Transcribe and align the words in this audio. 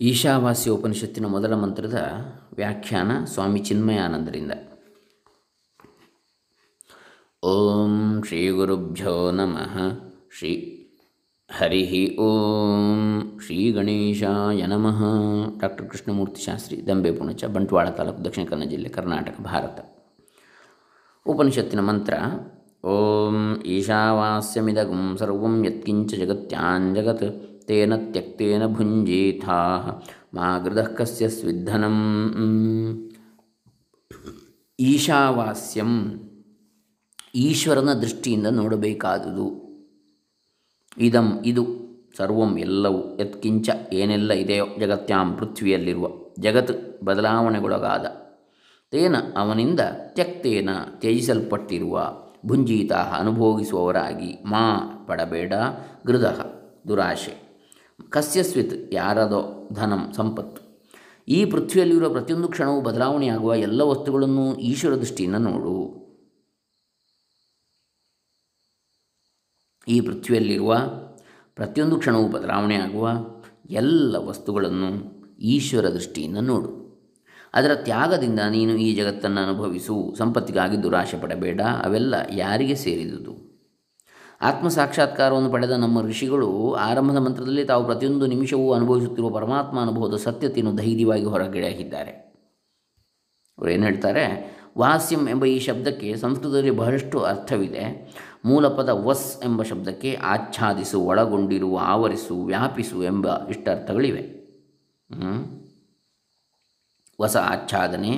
ಈಶಾವಾಸ್ಯ 0.00 0.70
ಉಪನಿಷತ್ತಿನ 0.70 1.26
ಮೊದಲ 1.26 1.54
ಮಂತ್ರದ 1.54 1.94
ವ್ಯಾಖ್ಯಾನ 2.54 3.24
ಸ್ವಾಮಿ 3.24 3.58
ಚಿನ್ಮಯಾನಂದರಿಂದ. 3.58 4.50
ಓಂ 7.42 8.22
ಶ್ರೀ 8.26 8.48
ಗುರುಭ್ಯೋ 8.48 9.30
ನಮಃ. 9.30 9.76
ಶ್ರೀ 10.38 10.80
ಹರಿ 11.50 12.16
ಓಂ 12.16 13.38
ಶ್ರೀ 13.46 13.72
ಗಣೇಶಾಯ 13.72 14.66
ನಮಃ. 14.66 15.04
ಡಾಕ್ಟರ್ 15.60 15.88
ಕೃಷ್ಣಮೂರ್ತಿ 15.88 16.42
ಶಾಸ್ತ್ರಿ, 16.42 16.86
ದಂಬೆ 16.86 17.12
ಪುಣಚ, 17.12 17.44
ಬಂಟ್ವಾಳ 17.44 17.88
ತಾಲೂಕು, 17.88 18.24
ದಕ್ಷಿಣ 18.24 18.44
ಕನ್ನಡ 18.44 18.66
ಜಿಲ್ಲೆ 18.66 18.88
ಕರ್ನಾಟಕ, 18.88 19.40
ಭಾರತ. 19.40 19.80
ಉಪನಿಷತ್ತಿನ 21.26 21.80
ಮಂತ್ರ, 21.80 22.14
ಓಂ 22.84 23.62
ಈಶಾವಾಸ್ಯಮಿದಗುಂ 23.62 25.16
ಸರ್ವಂ 25.16 25.66
ಯತ್ಕಿಂಚ 25.66 26.14
ಜಗತ್ಯಾಂಜಗತ್ 26.14 27.53
ತೇನ 27.66 27.92
ತ್ಯಕ್ತೇನ 27.96 28.66
ಭುಂಜೀಥಾ. 28.66 29.78
ಮಾ 30.34 30.58
ಕಸ್ಯ 30.96 31.28
ಸ್ವಿಧನಂ. 31.28 33.10
ಈಶಾವಾಸ್ಯಂ 34.80 36.20
ಈಶ್ವರನ 37.34 37.92
ದೃಷ್ಟಿಯಿಂದ 37.92 38.46
ನೋಡಬೇಕಾದುದು. 38.46 39.64
ಇದಂ 40.98 41.40
ಇದು 41.44 41.66
ಸರ್ವಂ 42.16 42.58
ಎಲ್ಲವೂ. 42.58 43.18
ಯತ್ಕಿಂಚ 43.20 43.70
ಏನೆಲ್ಲ 43.92 44.32
ಇದೆಯೋ 44.32 44.66
ಜಗತ್ಯಾಂ 44.80 45.36
ಪೃಥ್ವಿಯಲ್ಲಿರುವ 45.36 46.08
ಜಗತ್ 46.40 47.02
ಬದಲಾವಣೆಗೊಳಗಾದ. 47.04 48.06
ತೇನ 48.90 49.16
ಅವನಿಂದ 49.36 49.80
ತ್ಯಕ್ತೇನ 50.14 50.70
ತ್ಯಜಿಸಲ್ಪಟ್ಟಿರುವ 50.90 52.18
ಭುಂಜೀತಾ 52.46 52.96
ಅನುಭೋಗಿಸುವವರಾಗಿ 52.96 54.42
ಮಾ 54.44 54.80
ಪಡಬೇಡ 55.08 55.52
ಗೃದಃ 56.06 56.46
ದುರಾಶೆ. 56.88 57.43
ಕಸ್ಯಸ್ವಿತ್, 58.10 58.94
ಯಾರದೋ 58.94 59.68
ಧನಂ, 59.72 60.12
ಸಂಪತ್ತು. 60.12 60.64
ಈ 61.28 61.44
ಪೃಥ್ವಿಯಲ್ಲಿರುವ 61.44 62.10
ಪ್ರತಿಯೊಂದು 62.10 62.48
ಕ್ಷಣವೂ 62.48 62.80
ಬದಲಾವಣೆಯಾಗುವ 62.80 63.54
ಎಲ್ಲ 63.54 63.82
ವಸ್ತುಗಳನ್ನು 63.82 64.56
ಈಶ್ವರ 64.56 64.96
ದೃಷ್ಟಿಯಿಂದ 64.96 65.34
ನೋಡು. 65.34 66.04
ಈ 69.88 70.00
ಪೃಥ್ವಿಯಲ್ಲಿರುವ 70.00 70.78
ಪ್ರತಿಯೊಂದು 71.54 71.96
ಕ್ಷಣವೂ 71.96 72.28
ಬದಲಾವಣೆಯಾಗುವ 72.28 73.10
ಎಲ್ಲ 73.70 74.16
ವಸ್ತುಗಳನ್ನು 74.16 75.14
ಈಶ್ವರ 75.38 75.88
ದೃಷ್ಟಿಯಿಂದ 75.88 76.38
ನೋಡು. 76.38 76.84
ಅದರ 77.54 77.74
ತ್ಯಾಗದಿಂದ 77.74 78.40
ನೀನು 78.40 78.76
ಈ 78.76 78.94
ಜಗತ್ತನ್ನು 78.94 79.40
ಅನುಭವಿಸು. 79.40 80.14
ಸಂಪತ್ತಿಗಾಗಿ 80.18 80.82
ದುರಾಶೆ 80.82 81.20
ಪಡಬೇಡ. 81.20 81.60
ಅವೆಲ್ಲ 81.60 82.14
ಯಾರಿಗೆ 82.30 82.74
ಸೇರಿದುದು? 82.74 83.53
ಆತ್ಮ 84.44 84.68
ಸಾಕ್ಷಾತ್ಕಾರವನ್ನು 84.68 85.50
ಪಡೆದ 85.50 85.70
ನಮ್ಮ 85.70 85.98
ಋಷಿಗಳು 86.02 86.48
ಆರಂಭದ 86.80 87.16
ಮಂತ್ರದಲ್ಲಿ 87.16 87.64
ತಾವು 87.64 87.82
ಪ್ರತಿಯೊಂದು 87.84 88.26
ನಿಮಿಷವೂ 88.26 88.66
ಅನುಭವಿಸುತ್ತಿರುವ 88.72 89.30
ಪರಮಾತ್ಮ 89.30 89.76
ಅನುಭವದ 89.80 90.16
ಸತ್ಯತೆಯನ್ನು 90.16 90.72
ಧೈರ್ಯವಾಗಿ 90.76 91.24
ಹೊರಗಡೆ 91.24 91.66
ಹಾಕಿದ್ದಾರೆ 91.70 92.12
ಅವರು 93.58 93.70
ಏನು 93.70 93.84
ಹೇಳ್ತಾರೆ? 93.84 94.24
ವಾಸ್ಯಂ 94.78 95.22
ಎಂಬ 95.28 95.44
ಈ 95.44 95.58
ಶಬ್ದಕ್ಕೆ 95.58 96.08
ಸಂಸ್ಕೃತದಲ್ಲಿ 96.16 96.70
ಬಹಳಷ್ಟು 96.70 97.18
ಅರ್ಥವಿದೆ. 97.22 97.84
ಮೂಲ 98.44 98.68
ಪದ 98.68 98.88
ವಸ್ 98.88 99.28
ಎಂಬ 99.44 99.62
ಶಬ್ದಕ್ಕೆ 99.62 100.10
ಆಚ್ಛಾದಿಸು 100.24 100.98
ಒಳಗೊಂಡಿರುವ 101.00 101.76
ಆವರಿಸು, 101.82 102.36
ವ್ಯಾಪಿಸು 102.44 102.98
ಎಂಬ 103.02 103.26
ಇಷ್ಟ 103.48 103.68
ಅರ್ಥಗಳಿವೆ 103.68 104.24
ಹೊಸ 107.18 107.36
ಆಚ್ಛಾದನೆ 107.36 108.12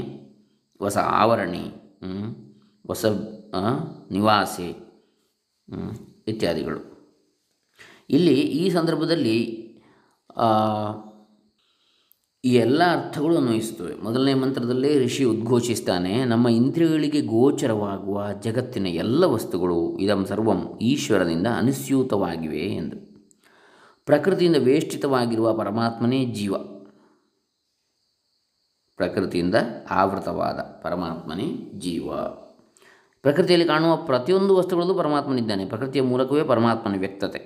ಹೊಸ 0.79 0.97
ಆವರಣೆ 1.21 1.65
ಹೊಸ 2.87 3.05
ನಿವಾಸೆ 4.11 4.69
ಇತ್ಯಾದಿಗಳು. 6.27 6.97
ಇಲ್ಲಿ 8.11 8.41
ಈ 8.41 8.71
ಸಂದರ್ಭದಲ್ಲಿ 8.71 9.67
ಈ 12.45 12.55
ಎಲ್ಲ 12.55 12.83
ಅರ್ಥಗಳು 12.85 13.37
ಅನ್ವಯಿಸುತ್ತವೆ. 13.37 13.95
ಮೊದಲನೇ 13.95 14.35
ಮಂತ್ರದಲ್ಲೇ 14.35 15.05
ಋಷಿ 15.05 15.25
ಉದ್ಘೋಷಿಸ್ತಾನೆ, 15.25 16.25
ನಮ್ಮ 16.25 16.49
ಇಂದ್ರಿಯಗಳಿಗೆ 16.49 17.21
ಗೋಚರವಾಗುವ 17.21 18.27
ಜಗತ್ತಿನ 18.41 18.87
ಎಲ್ಲ 18.87 19.25
ವಸ್ತುಗಳು 19.25 19.99
ಇದಂ 19.99 20.27
ಸರ್ವಂ 20.27 20.79
ಈಶ್ವರನಿಂದ 20.83 21.47
ಅನುಸ್ಯೂತವಾಗಿವೆ 21.47 22.61
ಎಂದು. 22.61 22.97
ಪ್ರಕೃತಿಯಿಂದ 24.05 24.57
ವೇಷ್ಟಿತವಾಗಿರುವ 24.57 25.55
ಪರಮಾತ್ಮನೇ 25.55 26.25
ಜೀವ. 26.25 26.57
ಪ್ರಕೃತಿಯಿಂದ 28.97 29.55
ಆವೃತವಾದ 29.91 30.59
ಪರಮಾತ್ಮನೇ 30.83 31.57
ಜೀವ. 31.79 32.13
ಪ್ರಕೃತಿಯಲ್ಲಿ 33.23 33.69
ಕಾಣುವ 33.69 33.97
ಪ್ರತಿಯೊಂದು 33.97 34.57
ವಸ್ತುಗಳಲ್ಲೂ 34.57 34.95
ಪರಮಾತ್ಮನಿದ್ದಾನೆ 34.95 35.65
ಪ್ರಕೃತಿಯ 35.65 36.03
ಮೂಲಕವೇ 36.03 36.43
ಪರಮಾತ್ಮನ 36.43 36.99
ವ್ಯಕ್ತತೆ. 36.99 37.39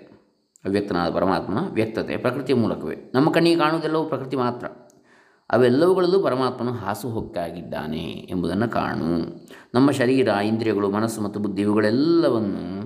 ಅವ್ಯಕ್ತನಾದ 0.64 1.14
ಪರಮಾತ್ಮನ 1.14 1.58
ವ್ಯಕ್ತತೆ 1.72 2.16
ಪ್ರಕೃತಿಯ 2.16 2.54
ಮೂಲಕವೇ. 2.54 2.96
ನಮ್ಮ 3.14 3.30
ಕಣ್ಣಿಗೆ 3.30 3.60
ಕಾಣುವುದೆಲ್ಲವೂ 3.60 4.04
ಪ್ರಕೃತಿ 4.04 4.36
ಮಾತ್ರ. 4.36 4.66
ಅವೆಲ್ಲವುಗಳಲ್ಲೂ 5.50 6.22
ಪರಮಾತ್ಮನು 6.22 6.72
ಹಾಸುಹೊಕ್ಕಾಗಿದ್ದಾನೆ 6.72 8.04
ಎಂಬುದನ್ನು 8.04 8.68
ಕಾಣು. 8.68 9.46
ನಮ್ಮ 9.74 9.90
ಶರೀರ, 9.90 10.28
ಇಂದ್ರಿಯಗಳು, 10.28 10.90
ಮನಸ್ಸು 10.90 11.20
ಮತ್ತು 11.20 11.40
ಬುದ್ಧಿ 11.40 11.62
ಇವುಗಳೆಲ್ಲವನ್ನು 11.62 12.80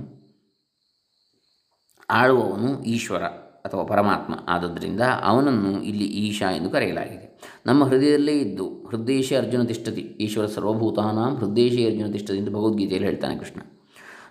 ಆಳುವವನು 2.10 2.82
ಈಶ್ವರ 2.82 3.22
ಅಥವಾ 3.64 3.84
ಪರಮಾತ್ಮ. 3.84 4.34
ಆದ್ದರಿಂದ 4.48 5.00
ಅವನನ್ನು 5.22 5.82
ಇಲ್ಲಿ 5.82 6.04
ಈಶಾ 6.04 6.50
ಎಂದು 6.50 6.70
ಕರೆಯಲಾಗಿದೆ. 6.70 7.33
ನಮ್ಮ 7.66 7.84
ಹೃದಯದಲ್ಲೇ 7.84 8.32
ಇದ್ದು 8.32 8.68
ಹೃದಯೇಶ 8.68 9.32
ಅರ್ಜುನ 9.38 9.62
ತಿಷ್ಠತಿ 9.62 10.00
ಈಶ್ವರ 10.00 10.46
ಸರ್ವಭೂತಾನಾಂ 10.46 11.36
ಹೃದಯೇಶಿ 11.36 11.86
ಅರ್ಜುನ 11.86 12.12
ತಿಷ್ಠತಿ 12.12 12.36
ಎಂದು 12.36 12.50
ಭಗವದ್ಗೀತೆಯಲ್ಲಿ 12.50 13.08
ಹೇಳ್ತಾನೆ 13.08 13.38
ಕೃಷ್ಣ. 13.38 13.60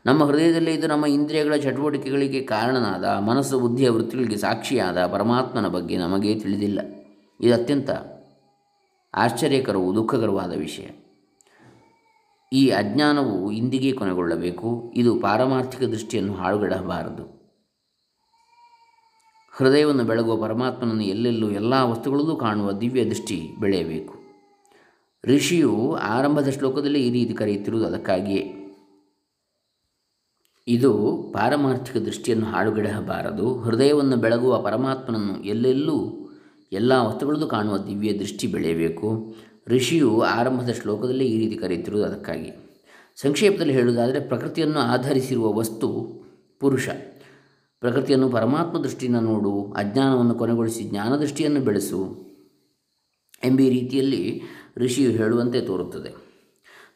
ನಮ್ಮ 0.06 0.24
ಹೃದಯದಲ್ಲೇ 0.24 0.74
ಇದ್ದು 0.74 0.88
ನಮ್ಮ 0.88 1.06
ಇಂದ್ರಿಯಗಳ 1.06 1.56
ಚಟುವಟಿಕೆಗಳಿಗೆ 1.56 2.41
ಕಾರಣನಾದ 2.41 3.06
ಮನಸ್ಸು 3.06 3.59
ಬುದ್ಧಿಯ 3.59 3.90
ವೃತ್ತಿಗಳಿಗೆ 3.90 4.35
ಸಾಕ್ಷಿಯಾದ 4.35 5.06
ಪರಮಾತ್ಮನ 5.06 5.68
ಬಗ್ಗೆ 5.68 5.97
ನಮಗೆ 5.97 6.40
ತಿಳಿದಿಲ್ಲ. 6.40 6.79
ಇದು 7.41 7.53
ಅತ್ಯಂತ 7.53 7.90
ಆಶ್ಚರ್ಯಕರವು 9.13 9.95
ದುಃಖಕರವಾದ 9.95 10.57
ವಿಷಯ. 10.57 10.88
ಈ 12.53 12.69
ಅಜ್ಞಾನವು 12.69 13.51
ಇಂದಿಗೆ 13.51 13.91
ಕೊನೆಗೊಳ್ಳಬೇಕು. 13.91 14.94
ಇದು 14.95 15.16
ಪಾರಮಾರ್ಥಿಕ 15.16 15.84
ದೃಷ್ಟಿಯನ್ನು 15.84 16.34
ಹಾಳುಗಡಬಾರದು. 16.34 17.32
ಹೃದಯವನ್ನು 19.56 20.03
ಬೆಳಗುವ 20.03 20.41
ಪರಮಾತ್ಮನನ್ನು 20.41 21.03
ಎಲ್ಲೆಲ್ಲೂ 21.03 21.50
ಎಲ್ಲ 21.50 21.74
ವಸ್ತುಗಳಲ್ಲೂ 21.81 22.36
ಕಾಣುವ 22.36 22.72
ದಿವ್ಯ 22.72 23.06
ದೃಷ್ಟಿ 23.06 23.50
ಬೆಳೆಯಬೇಕು. 23.59 24.16
ಋಷಿಯು 25.25 25.94
ಆರಂಭದ 25.94 26.50
ಶ್ಲೋಕದಲ್ಲಿ 26.50 27.08
ಈ 27.08 27.12
ರೀತಿ 27.12 27.34
ಕರೆಯುತ್ತಿರುವುದು 27.34 27.88
ಅದಕ್ಕಾಗಿಯೇ. 27.88 28.56
ಇದು 30.68 31.24
ಪಾರಮಾರ್ಥಿಕ 31.34 31.97
ದೃಷ್ಟಿಯನ್ನು 31.97 32.46
ಹಾಳುಗೆಡಬಾರದು 32.46 33.62
ಹೃದಯವನ್ನು 33.62 34.18
ಬೆಳಗುವ 34.18 34.62
ಪರಮಾತ್ಮನನ್ನು 34.62 35.44
ಎಲ್ಲೆಲ್ಲೂ 35.44 36.30
ಎಲ್ಲ 36.72 36.92
ವಸ್ತುಗಳಲ್ಲೂ 36.92 37.47
ಕಾಣುವ 37.47 37.78
ದಿವ್ಯ 37.78 38.13
ದೃಷ್ಟಿ 38.13 38.47
ಬೆಳೆಯಬೇಕು. 38.47 39.36
ಋಷಿಯು 39.68 40.22
ಆರಂಭದ 40.22 40.69
ಶ್ಲೋಕದಲ್ಲಿ 40.81 41.25
ಈ 41.25 41.40
ರೀತಿ 41.40 41.56
ಕರೆಯುತ್ತಿರುವುದು 41.56 42.09
ಅದಕ್ಕಾಗಿ 42.09 42.52
ಸಂಕ್ಷೇಪದಲ್ಲಿ 43.16 43.74
ಹೇಳುವುದಾದರೆ 43.74 44.19
ಪ್ರಕೃತಿಯನ್ನು 44.19 44.80
ಆಧರಿಸಿರುವ 44.80 45.53
ವಸ್ತು 45.53 45.88
ಪುರುಷ. 46.59 46.90
ಪ್ರಕೃತಿಯನ್ನು 47.83 48.29
ಪರಮಾತ್ಮ 48.29 48.77
ದೃಷ್ಟಿಯಿಂದ 48.77 49.16
ನೋಡು, 49.16 49.73
ಅಜ್ಞಾನವನ್ನು 49.77 50.35
ಕೊನೆಗೊಳಿಸಿ 50.35 50.83
ಜ್ಞಾನದೃಷ್ಟಿಯನ್ನು 50.83 51.59
ಬೆಳೆಸು 51.59 52.16
ಎಂಬ 53.44 53.57
ರೀತಿಯಲ್ಲಿ 53.57 54.41
ಋಷಿಯು 54.77 55.11
ಹೇಳುವಂತೆ 55.11 55.61
ತೋರುತ್ತದೆ. 55.61 56.11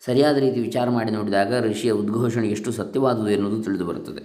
ಸರಿಯಾದ 0.06 0.38
ರೀತಿ 0.38 0.60
ವಿಚಾರ 0.60 0.90
ಮಾಡಿ 0.90 1.12
ನೋಡಿದಾಗ 1.12 1.66
ಋಷಿಯ 1.70 1.92
ಉದ್ಘೋಷಣೆ 1.92 2.48
ಎಷ್ಟು 2.48 2.72
ಸತ್ಯವಾದುದು 2.72 3.30
ಎನ್ನುವುದು 3.30 3.64
ತಿಳಿದು 3.64 3.86
ಬರುತ್ತದೆ. 3.86 4.24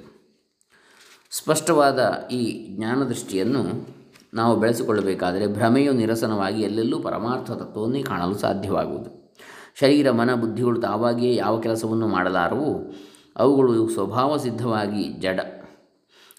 ಸ್ಪಷ್ಟವಾದ 1.31 2.29
ಈ 2.33 2.77
ಜ್ಞಾನದೃಷ್ಟಿಯನ್ನು 2.77 3.89
ನಾವು 4.35 4.61
ಬೆಳೆಸಿಕೊಳ್ಳಬೇಕಾದರೆ 4.61 5.47
ಭ್ರಮೆಯು 5.47 5.93
ನಿರಸನವಾಗಿ 5.93 6.63
ಎಲ್ಲೆಲ್ಲೂ 6.63 6.99
ಪರಮಾರ್ಥ 6.99 7.51
ತತ್ವವನ್ನೇ 7.51 8.03
ಕಾಣಲು 8.03 8.35
ಸಾಧ್ಯವಾಗುವುದು. 8.35 9.35
ಶರೀರ, 9.81 10.11
ಮನ, 10.11 10.35
ಬುದ್ಧಿಗಳು 10.35 10.81
ತಾವಾಗಿಯೇ 10.81 11.35
ಯಾವ 11.35 11.61
ಕೆಲಸವನ್ನು 11.61 12.09
ಮಾಡಲಾರವು 12.09 12.95
ಅವುಗಳು 13.37 13.89
ಸ್ವಭಾವ 13.89 14.37
ಸಿದ್ಧವಾಗಿ 14.37 15.13
ಜಡ 15.13 15.41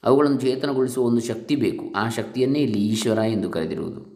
ಅವುಗಳನ್ನು 0.03 0.37
ಚೇತನಗೊಳಿಸುವ 0.37 1.05
ಒಂದು 1.05 1.21
ಶಕ್ತಿ 1.21 1.55
ಬೇಕು. 1.55 1.85
ಆ 1.95 2.09
ಶಕ್ತಿಯನ್ನೇ 2.09 2.59
ಇಲ್ಲಿ 2.59 2.79
ಈಶ್ವರ 2.79 3.17
ಎಂದು 3.17 3.49
ಕರೆದಿರುವುದು. 3.49 4.13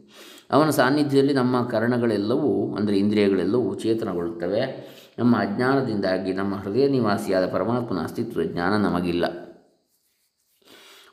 ಅವನ 0.51 0.69
ಸಾನ್ನಿಧ್ಯದಲ್ಲಿ 0.69 1.33
ನಮ್ಮ 1.33 1.61
ಕರಣಗಳೆಲ್ಲವೂ, 1.61 2.75
ಅಂದರೆ 2.75 2.97
ಇಂದ್ರಿಯಗಳೆಲ್ಲವೂ 2.97 3.75
ಚೇತನಗೊಳ್ಳುತ್ತವೆ. 3.75 4.61
ನಮ್ಮ 5.19 5.37
ಅಜ್ಞಾನದಿಂದಾಗಿ 5.37 6.33
ನಮ್ಮ 6.33 6.55
ಹೃದಯ 6.55 6.87
ನಿವಾಸಿಯಾದ 6.87 7.51
ಪರಮಾತ್ಮನ 7.51 8.03
ಅಸ್ತಿತ್ವದ 8.03 8.43
ಜ್ಞಾನ 8.43 8.77
ನಮಗಿಲ್ಲ. 8.77 9.25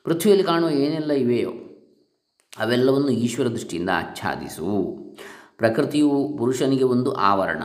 ಪೃಥ್ವಿಯಲ್ಲಿ 0.04 0.44
ಕಾಣುವ 0.44 0.70
ಏನೆಲ್ಲ 0.70 1.12
ಇವೆಯೋ, 1.12 1.50
ಅವೆಲ್ಲವನ್ನು 2.58 3.08
ಈಶ್ವರ 3.08 3.48
ದೃಷ್ಟಿಯಿಂದ 3.48 3.90
ಆಚ್ಛಾದಿಸು. 3.94 4.98
ಪ್ರಕೃತಿಯು 5.56 6.36
ಪುರುಷನಿಗೆ 6.38 6.84
ಒಂದು 6.84 7.12
ಆವರಣ. 7.12 7.62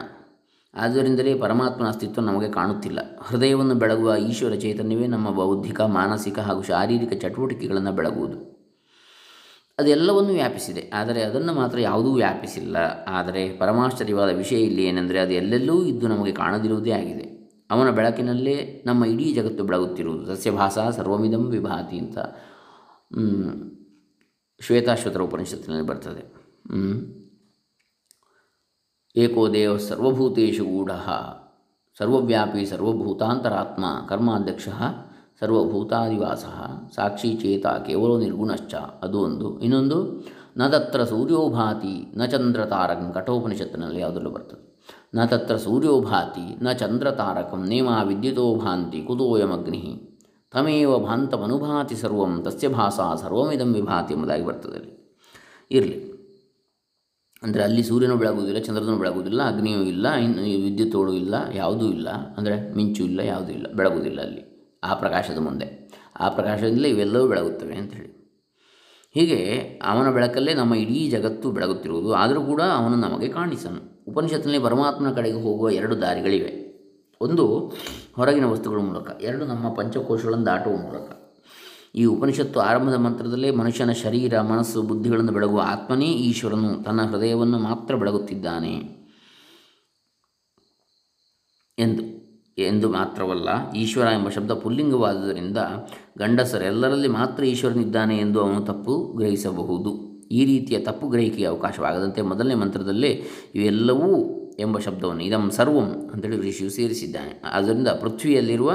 ಆದ್ದರಿಂದಲೇ 0.74 1.34
ಪರಮಾತ್ಮನ 1.34 1.88
ಅಸ್ತಿತ್ವ 1.88 2.22
ನಮಗೆ 2.22 2.52
ಕಾಣುತ್ತಿಲ್ಲ. 2.52 3.00
ಹೃದಯವನ್ನು 3.22 3.76
ಬೆಳಗುವ 3.76 4.16
ಈಶ್ವರ 4.16 4.54
ಚೈತನ್ಯವೇ 4.54 5.08
ನಮ್ಮ 5.08 5.32
ಬೌದ್ಧಿಕ, 5.32 5.82
ಮಾನಸಿಕ 5.82 6.40
ಹಾಗೂ 6.40 6.62
ಶಾರೀರಿಕ 6.62 7.14
ಚಟುವಟಿಕೆಗಳನ್ನು 7.14 7.92
ಬೆಳಗುವುದು. 7.92 8.60
ಅದೆಲ್ಲವನ್ನೂ 9.80 10.34
ವ್ಯಾಪಿಸಿದೆ. 10.34 10.92
ಆದರೆ 10.94 11.22
ಅದನ್ನು 11.22 11.54
ಮಾತ್ರ 11.54 11.80
ಯಾವುದೂ 11.80 12.14
ವ್ಯಾಪಿಸಿಲ್ಲ. 12.14 12.78
ಆದರೆ 13.08 13.58
ಪರಮಾಶ್ಚರ್ಯವಾದ 13.58 14.30
ವಿಷಯ 14.30 14.62
ಇಲ್ಲಿ 14.62 14.84
ಏನೆಂದರೆ 14.84 15.20
ಅದು 15.20 15.34
ಎಲ್ಲೆಲ್ಲೂ 15.34 15.86
ಇದ್ದು 15.86 16.08
ನಮಗೆ 16.08 16.32
ಕಾಣದಿರುವುದೇ 16.32 16.92
ಆಗಿದೆ. 16.92 17.40
ಅವನ 17.72 17.90
ಬೆಳಕಿನಲ್ಲೇ 17.90 18.84
ನಮ್ಮ 18.86 19.06
ಇಡೀ 19.06 19.34
ಜಗತ್ತು 19.34 19.64
ಬೆಳಗುತ್ತಿರುವುದು. 19.64 20.36
ಸಸ್ಯಭಾಸ, 20.36 20.78
ಸರ್ವಮಿದಂ 20.92 21.50
ವಿಭಾತಿ 21.50 21.98
ಅಂತ 21.98 22.18
ಶ್ವೇತಾಶ್ವತರ 24.62 25.22
ಉಪನಿಷತ್ತಿನಲ್ಲಿ 25.22 25.86
ಬರ್ತದೆ. 25.86 26.24
ಏಕೋ 29.16 29.54
ದೇವ 29.54 29.78
ಸರ್ವಭೂತೇಶು 29.78 30.64
ಗೂಢ. 30.64 30.92
ಸರ್ವವ್ಯಾಪಿ 31.98 32.66
ಸರ್ವಭೂತಾಂತರಾತ್ಮ 32.66 33.86
ಕರ್ಮಾಧ್ಯಕ್ಷ 34.10 34.68
ಸರ್ವಭೂತಾದಿವಾಸ. 35.40 36.46
ಸಾಕ್ಷಿ 36.96 37.34
ಚೇತ 37.34 37.68
ಕೇವಲ 37.68 38.20
ನಿರ್ಗುಣಶ್ಚ. 38.20 38.76
ಅದು 38.76 39.20
ಒಂದು. 39.20 39.60
ಇನ್ನೊಂದು, 39.60 40.28
ನ 40.58 40.68
ತತ್ರ 40.68 41.04
ಸೂರ್ಯೋಭಾತಿ, 41.04 42.18
ನ 42.18 42.26
ಚಂದ್ರತಾರಕಂ 42.26 43.12
ಕಠೋಪನಿಷತ್ತಿನಲ್ಲಿ 43.12 44.00
ಯಾವುದರಲ್ಲೂ 44.00 44.30
ಬರ್ತದೆ? 44.30 44.78
ನ 45.16 45.26
ತತ್ರ 45.26 45.58
ಸೂರ್ಯೋಭಾತಿ, 45.58 46.64
ನ 46.64 46.72
ಚಂದ್ರತಾರಕಂ 46.72 47.68
ನೇಮ 47.68 47.88
ವಿದ್ಯುತೋ 48.04 48.56
ಭಾಂತಿ 48.56 49.04
ಕುತೋಯಮಗ್ನಿ. 49.04 50.18
ತಮೇವ 50.52 50.98
ಭಾಂತಮನುಭಾತಿ 50.98 51.96
ಸರ್ವಂ, 51.96 52.42
ತಸ್ಯ 52.44 52.68
ಭಾಷಾ 52.68 53.16
ಸರ್ವಮಿದಂ 53.16 53.74
ವಿಭಾತಿ 53.74 54.14
ಎಂಬುದಾಗಿ 54.14 54.46
ಬರ್ತದೆ 54.46 55.00
ಇರಲಿ. 55.72 56.09
ಅಂದರೆ 57.44 57.64
ಅಲ್ಲಿ 57.64 57.84
ಸೂರ್ಯನೂ 57.84 58.16
ಬೆಳಗುವುದಿಲ್ಲ, 58.16 58.60
ಚಂದ್ರನೂ 58.60 58.98
ಬೆಳಗುವುದಿಲ್ಲ, 58.98 59.42
ಅಗ್ನಿಯೂ 59.48 59.82
ಇಲ್ಲ 59.82 60.14
ಇನ್ನು 60.14 60.42
ವಿದ್ಯುತ್ 60.42 60.64
ವಿದ್ಯುತ್ತೋಳು 60.64 61.12
ಇಲ್ಲ, 61.14 61.36
ಯಾವುದೂ 61.54 61.86
ಇಲ್ಲ, 61.92 62.10
ಅಂದರೆ 62.10 62.76
ಮಿಂಚು 62.76 63.04
ಇಲ್ಲ, 63.04 63.20
ಯಾವುದೂ 63.20 63.52
ಇಲ್ಲ, 63.52 63.68
ಬೆಳಗುವುದಿಲ್ಲ 63.74 64.22
ಅಲ್ಲಿ, 64.22 64.72
ಆ 64.84 64.94
ಪ್ರಕಾಶದ 64.94 65.38
ಮುಂದೆ. 65.38 65.68
ಆ 66.20 66.30
ಪ್ರಕಾಶದಿಂದ 66.30 66.86
ಇವೆಲ್ಲವೂ 66.86 67.28
ಬೆಳಗುತ್ತವೆ 67.28 67.76
ಅಂಥೇಳಿ 67.76 68.10
ಹೀಗೆ 69.16 69.40
ಅವನ 69.84 70.08
ಬೆಳಕಲ್ಲೇ 70.12 70.54
ನಮ್ಮ 70.54 70.76
ಇಡೀ 70.76 71.10
ಜಗತ್ತು 71.10 71.52
ಬೆಳಗುತ್ತಿರುವುದು, 71.52 72.14
ಆದರೂ 72.14 72.42
ಕೂಡ 72.42 72.62
ಅವನು 72.62 72.96
ನಮಗೆ 72.96 73.28
ಕಾಣಿಸನು. 73.28 73.80
ಉಪನಿಷತ್ತಿನಲ್ಲಿ 74.08 74.64
ಪರಮಾತ್ಮನ 74.64 75.12
ಕಡೆಗೆ 75.12 75.40
ಹೋಗುವ 75.42 75.70
ಎರಡು 75.70 76.02
ದಾರಿಗಳಿವೆ. 76.02 76.52
ಒಂದು 77.22 77.46
ಹೊರಗಿನ 78.18 78.46
ವಸ್ತುಗಳ 78.46 78.82
ಮೂಲಕ, 78.82 79.10
ಎರಡು 79.22 79.46
ನಮ್ಮ 79.46 79.70
ಪಂಚಕೋಶಗಳನ್ನು 79.70 80.46
ದಾಟುವ 80.46 80.76
ಮೂಲಕ. 80.76 81.10
ಈ 81.96 82.06
ಉಪನಿಷತ್ತು 82.06 82.60
ಆರಂಭದ 82.60 82.96
ಮಂತ್ರದಲ್ಲೇ 82.96 83.52
ಮನುಷ್ಯನ 83.52 83.92
ಶರೀರ, 83.92 84.42
ಮನಸ್ಸು, 84.42 84.82
ಬುದ್ಧಿಗಳನ್ನು 84.82 85.32
ಬೆಳಗುವ 85.32 85.62
ಆತ್ಮನೇ 85.66 86.06
ಈಶ್ವರನು. 86.06 86.84
ತನ್ನ 86.84 87.02
ಹೃದಯವನ್ನು 87.02 87.60
ಮಾತ್ರ 87.60 87.96
ಬೆಳಗುತ್ತಿದ್ದಾನೆ 87.96 88.74
ಎಂದು 91.78 92.20
ಎಂದು 92.58 92.90
ಮಾತ್ರವಲ್ಲ, 92.90 93.72
ಈಶ್ವರ 93.72 94.06
ಎಂಬ 94.06 94.30
ಶಬ್ದ 94.30 94.52
ಪುಲ್ಲಿಂಗವಾದುದರಿಂದ 94.52 95.58
ಗಂಡಸರೆಲ್ಲರಲ್ಲಿ 96.18 97.08
ಮಾತ್ರ 97.08 97.44
ಈಶ್ವರನಿದ್ದಾನೆ 97.44 98.18
ಎಂದು 98.18 98.42
ಅವನು 98.42 98.62
ತಪ್ಪು 98.62 99.14
ಗ್ರಹಿಸಬಹುದು. 99.14 100.10
ಈ 100.32 100.46
ರೀತಿಯ 100.46 100.80
ತಪ್ಪು 100.80 101.08
ಗ್ರಹಿಕೆಗೆ 101.08 101.46
ಅವಕಾಶವಾಗದಂತೆ 101.46 102.22
ಮೊದಲನೇ 102.22 102.56
ಮಂತ್ರದಲ್ಲೇ 102.56 103.24
ಇವೆಲ್ಲವೂ 103.56 104.10
ಎಂಬ 104.60 104.80
ಶಬ್ದವನ್ನು, 104.80 105.24
ಇದಂ 105.24 105.52
ಸರ್ವಂ 105.52 106.10
ಅಂತೇಳಿ 106.14 106.50
ಋಷಿಯು 106.50 106.70
ಸೇರಿಸಿದ್ದಾನೆ. 106.70 107.42
ಆದ್ದರಿಂದ 107.46 107.88
ಪೃಥ್ವಿಯಲ್ಲಿರುವ 107.88 108.72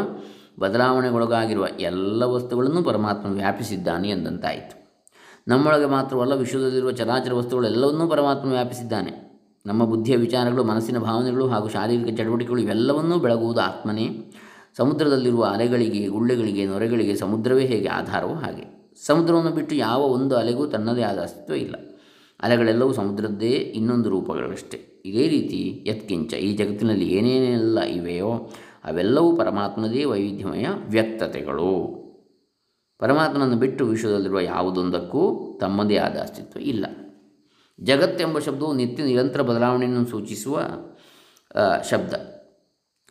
ಬದಲಾವಣೆಗೊಳಗಾಗಿರುವ 0.60 1.66
ಎಲ್ಲ 1.80 2.22
ವಸ್ತುಗಳನ್ನು 2.22 2.82
ಪರಮಾತ್ಮ 2.82 3.28
ವ್ಯಾಪಿಸಿದ್ದಾನೆ 3.28 4.10
ಎಂದಂತಾಯಿತು. 4.10 4.84
ನಮ್ಮೊಳಗೆ 5.48 5.86
ಮಾತ್ರವಲ್ಲ 5.86 6.34
ವಿಶ್ವದಲ್ಲಿರುವ 6.34 6.90
ಚರಾಚರ 6.90 7.32
ವಸ್ತುಗಳೆಲ್ಲವನ್ನೂ 7.32 8.06
ಪರಮಾತ್ಮ 8.06 8.48
ವ್ಯಾಪಿಸಿದ್ದಾನೆ. 8.48 9.24
ನಮ್ಮ 9.66 9.84
ಬುದ್ಧಿಯ 9.84 10.16
ವಿಚಾರಗಳು, 10.16 10.64
ಮನಸ್ಸಿನ 10.64 10.98
ಭಾವನೆಗಳು 10.98 11.48
ಹಾಗೂ 11.48 11.68
ಶಾರೀರಿಕ 11.68 12.20
ಚಟುವಟಿಕೆಗಳು 12.20 12.60
ಇವೆಲ್ಲವನ್ನೂ 12.60 13.16
ಬೆಳಗುವುದು 13.18 13.60
ಆತ್ಮನೇ. 13.60 14.32
ಸಮುದ್ರದಲ್ಲಿರುವ 14.76 15.44
ಅಲೆಗಳಿಗೆ, 15.44 16.06
ಗುಳ್ಳೆಗಳಿಗೆ, 16.06 16.66
ನೊರೆಗಳಿಗೆ 16.66 17.16
ಸಮುದ್ರವೇ 17.16 17.66
ಹೇಗೆ 17.66 17.88
ಆಧಾರವೋ 17.88 18.34
ಹಾಗೆ. 18.34 18.94
ಸಮುದ್ರವನ್ನು 19.06 19.50
ಬಿಟ್ಟು 19.50 19.74
ಯಾವ 19.74 20.00
ಒಂದು 20.00 20.36
ಅಲೆಗೂ 20.36 20.66
ತನ್ನದೇ 20.66 21.02
ಆದ 21.02 21.18
ಅಸ್ತಿತ್ವ 21.18 21.54
ಇಲ್ಲ. 21.54 21.74
ಅಲೆಗಳೆಲ್ಲವೂ 22.40 22.92
ಸಮುದ್ರದ್ದೇ 22.92 23.50
ಇನ್ನೊಂದು 23.50 24.10
ರೂಪಗಳಷ್ಟೇ. 24.10 25.02
ಇದೇ 25.06 25.28
ರೀತಿ 25.28 25.84
ಯತ್ಕಿಂಚ 25.86 26.34
ಈ 26.34 26.56
ಜಗತ್ತಿನಲ್ಲಿ 26.56 27.08
ಏನೇನೆಲ್ಲ 27.08 27.80
ಇವೆಯೋ 27.80 28.50
ಅವೆಲ್ಲವೂ 28.84 29.36
ಪರಮಾತ್ಮನದೇ 29.36 30.04
ವೈವಿಧ್ಯಮಯ 30.04 30.66
ವ್ಯಕ್ತತೆಗಳು. 30.88 32.04
ಪರಮಾತ್ಮನನ್ನು 32.98 33.56
ಬಿಟ್ಟು 33.56 33.86
ವಿಶ್ವದಲ್ಲಿರುವ 33.86 34.40
ಯಾವುದೊಂದಕ್ಕೂ 34.40 35.58
ತಮ್ಮದೇ 35.60 35.96
ಆದ 35.96 36.16
ಅಸ್ತಿತ್ವ 36.16 36.60
ಇಲ್ಲ. 36.60 36.86
ಜಗತ್ತೆಂಬ 37.80 38.38
ಶಬ್ದವು 38.38 38.72
ನಿತ್ಯ 38.74 39.04
ನಿರಂತರ 39.04 39.42
ಬದಲಾವಣೆಯನ್ನು 39.42 40.06
ಸೂಚಿಸುವ 40.06 40.62
ಶಬ್ದ. 41.90 42.14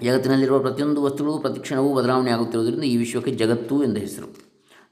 ಜಗತ್ತಿನಲ್ಲಿರುವ 0.04 0.60
ಪ್ರತಿಯೊಂದು 0.60 1.04
ವಸ್ತುಗಳು 1.04 1.38
ಪ್ರತಿಕ್ಷಣವೂ 1.38 1.94
ಬದಲಾವಣೆ 1.94 2.32
ಆಗುತ್ತಿರುವುದರಿಂದ 2.32 2.84
ಈ 2.84 2.98
ವಿಶ್ವಕ್ಕೆ 2.98 3.32
ಜಗತ್ತು 3.32 3.84
ಎಂದು 3.84 4.00
ಹೆಸರು. 4.00 4.38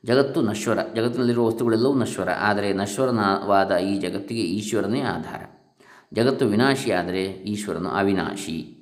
ಜಗತ್ತು 0.05 0.41
ನಶ್ವರ. 0.41 0.77
ಜಗತ್ತಿನಲ್ಲಿರುವ 0.95 1.47
ವಸ್ತುಗಳೆಲ್ಲವೂ 1.47 1.93
ನಶ್ವರ. 1.93 2.29
ಆದರೆ 2.39 2.73
ನಶ್ವರನವಾದ 2.73 3.77
ಈ 3.77 3.99
ಜಗತ್ತಿಗೆ 3.99 4.41
ಈಶ್ವರನೇ 4.41 5.01
ಆಧಾರ. 5.01 5.43
ಜಗತ್ತು 6.13 6.45
ವಿನಾಶಿಯಾದರೆ 6.45 7.23
ಈಶ್ವರನು 7.23 7.89
ಅವಿನಾಶಿ. 7.89 8.80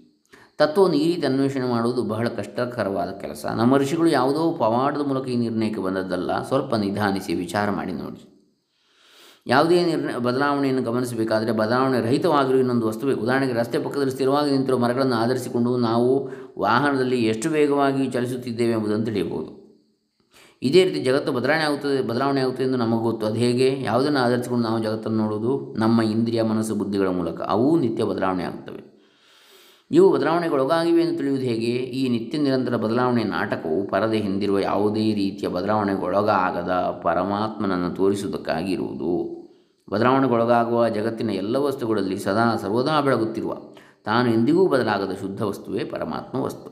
ತತ್ವವನ್ನು 0.60 0.98
ಈ 0.98 1.16
ರೀತಿ 1.16 1.28
ಅನ್ವೇಷಣೆ 1.28 1.66
ಮಾಡುವುದು 1.66 2.04
ಬಹಳ 2.04 2.28
ಕಷ್ಟಕರವಾದ 2.28 3.10
ಕೆಲಸ. 3.10 3.46
ನಮ್ಮ 3.56 3.78
ಋಷಿಗಳು 3.78 4.10
ಯಾವುದೋ 4.10 4.52
ಪವಾಡದ 4.52 5.02
ಮೂಲಕ 5.08 5.28
ಈ 5.28 5.36
ನಿರ್ಣಯಕ್ಕೆ 5.36 5.82
ಬಂದದ್ದಲ್ಲ. 5.82 6.48
ಸ್ವಲ್ಪ 6.48 6.76
ನಿಧಾನಿಸಿ 6.76 7.34
ವಿಚಾರ 7.34 7.72
ಮಾಡಿ 7.72 7.92
ನೋಡಿ. 7.92 8.36
ಯಾವುದೇ 9.48 9.86
ನಿರ್ಣಯ, 9.86 10.20
ಬದಲಾವಣೆಯನ್ನು 10.20 10.84
ಗಮನಿಸಬೇಕಾದರೆ 10.84 11.52
ಬದಲಾವಣೆ 11.52 12.02
ರಹಿತವಾಗಿರುವ 12.02 12.60
ಇನ್ನೊಂದು 12.60 12.88
ವಸ್ತು 12.88 13.08
ಬೇಕು. 13.08 13.22
ಉದಾಹರಣೆಗೆ 13.22 13.54
ರಸ್ತೆ 13.54 13.80
ಪಕ್ಕದಲ್ಲಿ 13.80 14.12
ಸ್ಥಿರವಾಗಿ 14.12 14.52
ನಿಂತಿರುವ 14.52 14.80
ಮರಗಳನ್ನು 14.80 15.16
ಆಧರಿಸಿಕೊಂಡು 15.16 15.78
ನಾವು 15.78 16.30
ವಾಹನದಲ್ಲಿ 16.60 17.26
ಎಷ್ಟು 17.26 17.50
ವೇಗವಾಗಿ 17.50 18.12
ಚಲಿಸುತ್ತಿದ್ದೇವೆ 18.12 18.72
ಎಂಬುದನ್ನು 18.72 19.06
ತಿಳಿಯಬಹುದು. 19.06 19.60
ಇದೇ 20.62 20.84
ರೀತಿ 20.84 21.00
ಜಗತ್ತು 21.00 21.32
ಬದಲಾವಣೆ 21.32 21.64
ಆಗುತ್ತದೆ 21.64 22.02
ಬದಲಾವಣೆ 22.02 22.42
ಆಗುತ್ತದೆ 22.42 22.64
ಎಂದು 22.64 22.78
ನಮಗೆ 22.78 23.02
ಗೊತ್ತು. 23.02 23.28
ಅದು 23.28 23.36
ಹೇಗೆ? 23.36 23.82
ಯಾವುದನ್ನು 23.82 24.20
ಆಧರಿಸಿಕೊಂಡು 24.20 24.68
ನಾವು 24.68 24.84
ಜಗತ್ತನ್ನು 24.84 25.18
ನೋಡುವುದು? 25.18 25.76
ನಮ್ಮ 25.80 26.02
ಇಂದ್ರಿಯ, 26.02 26.44
ಮನಸ್ಸು, 26.44 26.76
ಬುದ್ಧಿಗಳ 26.76 27.08
ಮೂಲಕ. 27.08 27.42
ಅವು 27.42 27.80
ನಿತ್ಯ 27.80 28.04
ಬದಲಾವಣೆ 28.04 28.44
ಆಗುತ್ತವೆ. 28.44 28.89
ಇವು 29.92 30.12
ಬದಲಾವಣೆಗೊಳಗಾಗಿವೆ 30.12 31.02
ಎಂದು 31.02 31.18
ತಿಳಿಯುವುದು 31.18 31.46
ಹೇಗೆ? 31.46 31.72
ಈ 32.00 32.10
ನಿತ್ಯ 32.10 32.38
ನಿರಂತರ 32.38 32.76
ಬದಲಾವಣೆ 32.76 33.24
ನಾಟಕವು 33.24 33.88
ಪರದೆ 33.88 34.18
ಹಿಂದಿರುವ 34.18 34.60
ಯಾವುದೇ 34.60 35.14
ರೀತಿಯ 35.14 35.48
ಬದಲಾವಣೆಗೊಳಗಾಗದ 35.48 36.74
ಪರಮಾತ್ಮನನ್ನು 37.04 37.96
ತೋರಿಸುವುದಕ್ಕಾಗಿ 37.96 38.72
ಇರುವುದು 38.72 39.14
ಬದಲಾವಣೆಗೊಳಗಾಗುವ 39.90 40.90
ಜಗತ್ತಿನ 40.90 41.30
ಎಲ್ಲ 41.30 41.58
ವಸ್ತುಗಳಲ್ಲಿ 41.58 42.18
ಸದಾ 42.20 42.56
ಸರ್ವದಾ 42.56 43.02
ಬೆಳಗುತ್ತಿರುವ, 43.02 43.58
ತಾನು 44.06 44.34
ಎಂದಿಗೂ 44.34 44.68
ಬದಲಾಗದ 44.68 45.14
ಶುದ್ಧ 45.22 45.42
ವಸ್ತುವೇ 45.42 45.84
ಪರಮಾತ್ಮ 45.84 46.42
ವಸ್ತು. 46.42 46.70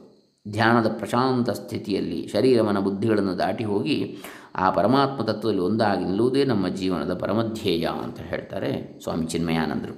ಧ್ಯಾನದ 0.51 0.87
ಪ್ರಶಾಂತ 0.87 1.49
ಸ್ಥಿತಿಯಲ್ಲಿ 1.49 2.27
ಶರೀರವನ 2.27 2.79
ಬುದ್ಧಿಗಳನ್ನು 2.79 3.37
ದಾಟಿ 3.37 3.63
ಹೋಗಿ 3.63 4.17
ಆ 4.55 4.69
ಪರಮಾತ್ಮ 4.69 5.23
ತತ್ವದಲ್ಲಿ 5.23 5.61
ಒಂದಾಗಿ 5.61 6.03
ನಿಲ್ಲುವುದೇ 6.05 6.43
ನಮ್ಮ 6.43 6.67
ಜೀವನದ 6.67 7.13
ಪರಮಧ್ಯೇಯ 7.13 7.85
ಅಂತ 8.03 8.19
ಹೇಳ್ತಾರೆ 8.19 8.99
ಸ್ವಾಮಿ 9.03 9.25
ಚಿನ್ಮಯಾನಂದರು. 9.25 9.95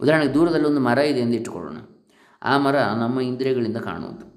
ಉದಾಹರಣೆಗೆ 0.00 0.34
ದೂರದಲ್ಲಿ 0.34 0.66
ಒಂದು 0.66 0.80
ಮರ 0.80 0.98
ಇದೆ 0.98 1.20
ಎಂದು 1.20 1.34
ಇಟ್ಟುಕೊಳ್ಳೋಣ. 1.34 1.78
ಆ 2.46 2.58
ಮರ 2.58 2.76
ನಮ್ಮ 2.82 3.20
ಇಂದ್ರಿಯಗಳಿಂದ 3.20 3.76
ಕಾಣುವುದು 3.76 4.36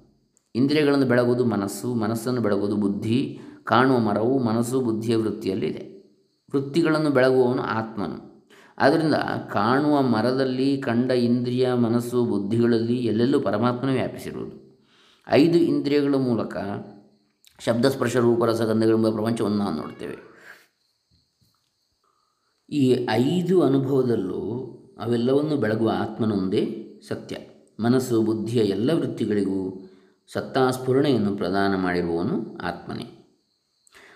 ಇಂದ್ರಿಯಗಳನ್ನು 0.56 1.06
ಬೆಳಗುವುದು 1.06 1.45
ಮನಸ್ಸು, 1.45 1.95
ಮನಸ್ಸನ್ನು 1.95 2.41
ಬೆಳಗುವುದು 2.41 2.75
ಬುದ್ಧಿ, 2.75 3.39
ಕಾಣುವ 3.63 4.00
ಮರವು 4.00 4.39
ಮನಸ್ಸು, 4.44 4.81
ಬುದ್ಧಿಯ 4.81 5.15
ವೃತ್ತಿಯಲ್ಲಿದೆ 5.15 6.00
ವೃತ್ತಿಗಳನ್ನು 6.56 7.09
ಬೆಳಗುವವನು 7.09 7.61
ಆತ್ಮನು. 7.61 8.47
ಆದ್ದರಿಂದ 8.77 9.15
ಕಾಣುವ 9.53 10.01
ಮರದಲ್ಲಿ 10.01 10.81
ಕಂಡ 10.81 11.12
ಇಂದ್ರಿಯ, 11.12 11.74
ಮನಸ್ಸು, 11.74 12.25
ಬುದ್ಧಿಗಳಲ್ಲಿ 12.25 12.95
ಎಲ್ಲೆಲ್ಲೂ 12.95 13.39
ಪರಮಾತ್ಮನೇ 13.39 13.93
ವ್ಯಾಪಿಸಿರುವುದು. 13.93 14.79
ಐದು 15.29 15.57
ಇಂದ್ರಿಯಗಳ 15.57 16.15
ಮೂಲಕ 16.15 16.57
ಶಬ್ದಸ್ಪರ್ಶ 17.60 17.93
ಸ್ಪರ್ಶ 17.93 18.17
ರೂಪ 18.17 18.43
ರಸಗಂಧಗಳೆಂಬ 18.43 19.10
ಪ್ರಪಂಚವನ್ನು 19.10 19.57
ನಾವು 19.57 19.74
ನೋಡ್ತೇವೆ. 19.74 20.17
ಈ 22.69 23.07
ಐದು 23.12 23.62
ಅನುಭವದಲ್ಲೂ 23.62 24.41
ಅವೆಲ್ಲವನ್ನು 25.00 25.55
ಬೆಳಗುವ 25.57 25.91
ಆತ್ಮನೊಂದೇ 25.95 26.86
ಸತ್ಯ. 27.07 27.38
ಮನಸ್ಸು, 27.79 28.21
ಬುದ್ಧಿಯ 28.21 28.62
ಎಲ್ಲ 28.62 28.91
ವೃತ್ತಿಗಳಿಗೂ 28.93 29.89
ಸತ್ತಾಸ್ಫುರಣೆಯನ್ನು 30.31 31.36
ಪ್ರದಾನ 31.36 31.75
ಮಾಡಿರುವವನು 31.75 32.57
ಆತ್ಮನೇ. 32.57 33.03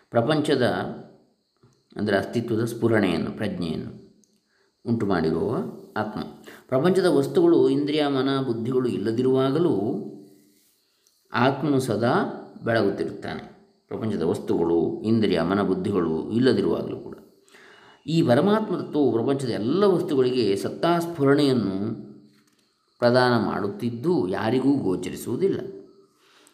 ಪ್ರಪಂಚದ, 0.10 0.62
ಅಂದರೆ 1.96 2.18
ಅಸ್ತಿತ್ವದ 2.18 2.66
ಸ್ಫುರಣೆಯನ್ನು, 2.66 3.32
ಪ್ರಜ್ಞೆಯನ್ನು 3.32 4.04
ಉಂಟು 4.86 5.06
ಮಾಡಿರುವ 5.06 5.56
ಆತ್ಮ. 5.98 6.20
ಪ್ರಪಂಚದ 6.68 7.06
ವಸ್ತುಗಳು, 7.06 7.70
ಇಂದ್ರಿಯ, 7.70 8.08
ಮನ, 8.08 8.42
ಬುದ್ಧಿಗಳು 8.42 8.90
ಇಲ್ಲದಿರುವಾಗಲೂ 8.90 9.80
ಆತ್ಮನು 11.34 11.80
ಸದಾ 11.80 12.14
ಬೆಳಗುತ್ತಿರುತ್ತಾನೆ. 12.64 13.54
ಪ್ರಪಂಚದ 13.88 14.22
ವಸ್ತುಗಳು, 14.22 15.02
ಇಂದ್ರಿಯ, 15.02 15.42
ಮನ, 15.42 15.62
ಬುದ್ಧಿಗಳು 15.62 16.32
ಇಲ್ಲದಿರುವಾಗಲೂ 16.32 16.98
ಕೂಡ. 16.98 17.18
ಈ 18.08 18.22
ಪರಮಾತ್ಮ 18.22 18.78
ತತ್ವವು 18.78 19.12
ಪ್ರಪಂಚದ 19.12 19.50
ಎಲ್ಲ 19.50 19.84
ವಸ್ತುಗಳಿಗೆ 19.84 20.56
ಸತ್ತಾ 20.56 21.00
ಸ್ಫುರಣೆಯನ್ನು 21.00 22.13
ಪ್ರದಾನ 23.04 23.46
ಮಾಡುತ್ತಿದ್ದು 23.46 24.28
ಯಾರಿಗೂ 24.28 24.76
ಗೋಚರಿಸುವುದಿಲ್ಲ. 24.76 25.60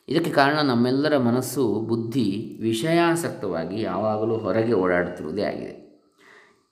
ಇದಕ್ಕೆ 0.09 0.31
ಕಾರಣ 0.31 0.59
ನಮ್ಮೆಲ್ಲರ 0.59 1.17
ಮನಸ್ಸು, 1.17 1.73
ಬುದ್ಧಿ 1.73 2.57
ವಿಷಯಾಸಕ್ತವಾಗಿ 2.61 3.81
ಯಾವಾಗಲೂ 3.81 4.37
ಹೊರಗೆ 4.37 4.73
ಓಡಾಡುತ್ತಿರುವುದೇ 4.73 5.41
ಆಗಿದೆ. 5.41 5.89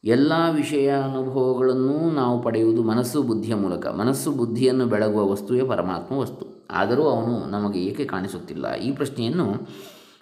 ಎಲ್ಲ 0.04 0.32
ವಿಷಯ 0.52 0.90
ಅನುಭವಗಳನ್ನು 0.90 2.12
ನಾವು 2.12 2.42
ಪಡೆಯುವುದು 2.42 2.84
ಮನಸ್ಸು 2.84 3.24
ಬುದ್ಧಿಯ 3.24 3.56
ಮೂಲಕ. 3.56 3.88
ಮನಸ್ಸು 3.88 4.32
ಬುದ್ಧಿಯನ್ನು 4.32 4.86
ಬೆಳಗುವ 4.86 5.32
ವಸ್ತುವೇ 5.32 5.62
ಪರಮಾತ್ಮ 5.62 6.16
ವಸ್ತು. 6.16 6.68
ಆದರೂ 6.72 7.04
ಅವನು 7.04 7.46
ನಮಗೆ 7.46 7.80
ಏಕೆ 7.80 8.06
ಕಾಣಿಸುತ್ತಿಲ್ಲ? 8.06 8.76
ಈ 8.76 8.92
ಪ್ರಶ್ನೆಯನ್ನು 8.92 9.54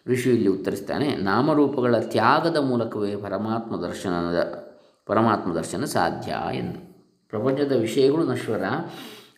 ಋಷಿ 0.08 0.30
ಇಲ್ಲಿ 0.30 0.48
ಉತ್ತರಿಸ್ತಾನೆ. 0.48 1.16
ನಾಮರೂಪಗಳ 1.16 1.96
ತ್ಯಾಗದ 2.00 2.58
ಮೂಲಕವೇ 2.58 3.16
ಪರಮಾತ್ಮ 3.16 3.82
ದರ್ಶನದ, 3.82 4.66
ಪರಮಾತ್ಮ 5.06 5.54
ದರ್ಶನ 5.54 5.84
ಸಾಧ್ಯ 5.84 6.58
ಎಂದು. 6.58 6.96
ಪ್ರಪಂಚದ 7.30 7.72
ವಿಷಯಗಳು 7.72 8.26
ನಶ್ವರ. 8.26 8.64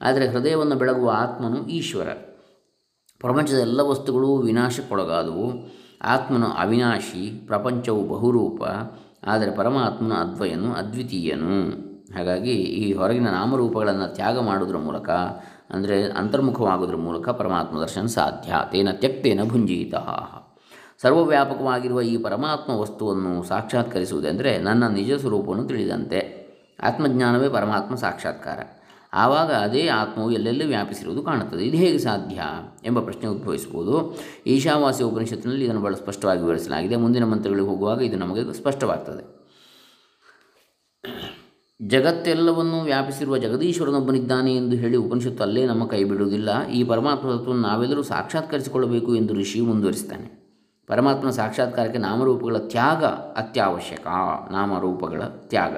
ಆದರೆ 0.02 0.28
ಹೃದಯವನ್ನು 0.28 0.76
ಬೆಳಗುವ 0.76 1.12
ಆತ್ಮನು 1.16 1.68
ಈಶ್ವರ. 1.68 2.08
ಪ್ರಪಂಚದ 3.20 3.56
ಎಲ್ಲ 3.56 3.82
ವಸ್ತುಗಳು 3.82 4.38
ವಿನಾಶಕ್ಕೊಳಗಾದವು. 4.38 5.78
ಆತ್ಮನು 6.02 6.48
ಅವಿನಾಶಿ, 6.48 7.44
ಪ್ರಪಂಚವು 7.48 8.08
ಬಹುರೂಪ, 8.08 8.64
ಆದರೆ 9.24 9.52
ಪರಮಾತ್ಮನ 9.52 10.14
ಅದ್ವಯನು, 10.14 10.74
ಅದ್ವಿತೀಯನು. 10.74 11.70
ಹಾಗಾಗಿ 12.16 12.52
ಈ 12.52 12.94
ಹೊರಗಿನ 12.94 13.30
ನಾಮರೂಪಗಳನ್ನು 13.30 14.16
ತ್ಯಾಗ 14.16 14.40
ಮಾಡೋದ್ರ 14.40 14.78
ಮೂಲಕ, 14.78 15.10
ಅಂದರೆ 15.70 16.12
ಅಂತರ್ಮುಖವಾಗೋದ್ರ 16.12 16.96
ಮೂಲಕ 16.96 17.30
ಪರಮಾತ್ಮ 17.30 17.82
ದರ್ಶನ 17.82 18.06
ಸಾಧ್ಯ. 18.06 18.54
ತೇನ 18.72 18.92
ತ್ಯಕ್ತೇನ 18.92 19.44
ಭುಂಜೀತ. 19.44 19.96
ಸರ್ವವ್ಯಾಪಕವಾಗಿರುವ 21.02 22.02
ಈ 22.02 22.18
ಪರಮಾತ್ಮ 22.18 22.74
ವಸ್ತುವನ್ನು 22.74 23.44
ಸಾಕ್ಷಾತ್ಕರಿಸುವುದೆಂದರೆ 23.44 24.58
ನನ್ನ 24.58 24.88
ನಿಜ 24.88 25.12
ಸ್ವರೂಪವನ್ನು 25.14 25.68
ತಿಳಿದಂತೆ. 25.68 26.20
ಆತ್ಮಜ್ಞಾನವೇ 26.84 27.50
ಪರಮಾತ್ಮ 27.50 27.96
ಸಾಕ್ಷಾತ್ಕಾರ. 27.96 28.60
ಆವಾಗ 29.14 29.52
ಅದೇ 29.52 29.88
ಆತ್ಮವು 29.88 30.32
ಎಲ್ಲೆಲ್ಲಿ 30.32 30.66
ವ್ಯಾಪಿಸಿರುವುದು 30.66 31.24
ಕಾಣುತ್ತದೆ. 31.24 31.66
ಇದು 31.66 31.78
ಹೇಗೆ 31.78 31.98
ಸಾಧ್ಯ 31.98 32.42
ಎಂಬ 32.86 33.00
ಪ್ರಶ್ನೆ 33.00 33.28
ಉದ್ಭವಿಸಬಹುದು. 33.28 34.18
ಈಶಾವಾಸ್ಯ 34.48 35.04
ಉಪನಿಷತ್ತಿನಲ್ಲಿ 35.04 35.66
ಇದನ್ನು 35.66 35.82
ಬಹಳ 35.82 35.94
ಸ್ಪಷ್ಟವಾಗಿ 35.94 36.42
ವಿವರಿಸಲಾಗಿದೆ. 36.42 36.96
ಮುಂದಿನ 36.96 37.24
ಮಂತ್ರಗಳಿಗೆ 37.24 37.68
ಹೋಗುವಾಗ 37.68 38.02
ಇದು 38.02 38.18
ನಮಗೆ 38.18 38.54
ಸ್ಪಷ್ಟವಾಗ್ತದೆ. 38.54 39.38
ಜಗತ್ತೆಲ್ಲವನ್ನು 41.82 42.82
ವ್ಯಾಪಿಸಿರುವ 42.82 43.38
ಜಗದೀಶ್ವರನೊಬ್ಬನಿದ್ದಾನೆ 43.38 44.56
ಎಂದು 44.56 44.76
ಹೇಳಿ 44.76 44.98
ಉಪನಿಷತ್ತು 44.98 45.44
ಅಲ್ಲೇ 45.44 45.66
ನಮ್ಮ 45.66 45.88
ಕೈ 45.88 46.04
ಬಿಡುವುದಿಲ್ಲ. 46.04 46.68
ಈ 46.68 46.84
ಪರಮಾತ್ಮ 46.84 47.54
ನಾವೆಲ್ಲರೂ 47.54 48.04
ಸಾಕ್ಷಾತ್ಕರಿಸಿಕೊಳ್ಳಬೇಕು 48.04 49.16
ಎಂದು 49.16 49.34
ಋಷಿ 49.34 49.62
ಮುಂದುವರಿಸ್ತಾನೆ 49.62 50.48
ಪರಮಾತ್ಮನ 50.88 51.30
ಸಾಕ್ಷಾತ್ಕಾರಕ್ಕೆ 51.30 52.00
ನಾಮರೂಪಗಳ 52.00 52.58
ತ್ಯಾಗ 52.58 53.06
ಅತ್ಯವಶ್ಯಕ. 53.06 54.08
ನಾಮರೂಪಗಳ 54.52 55.22
ತ್ಯಾಗ. 55.22 55.78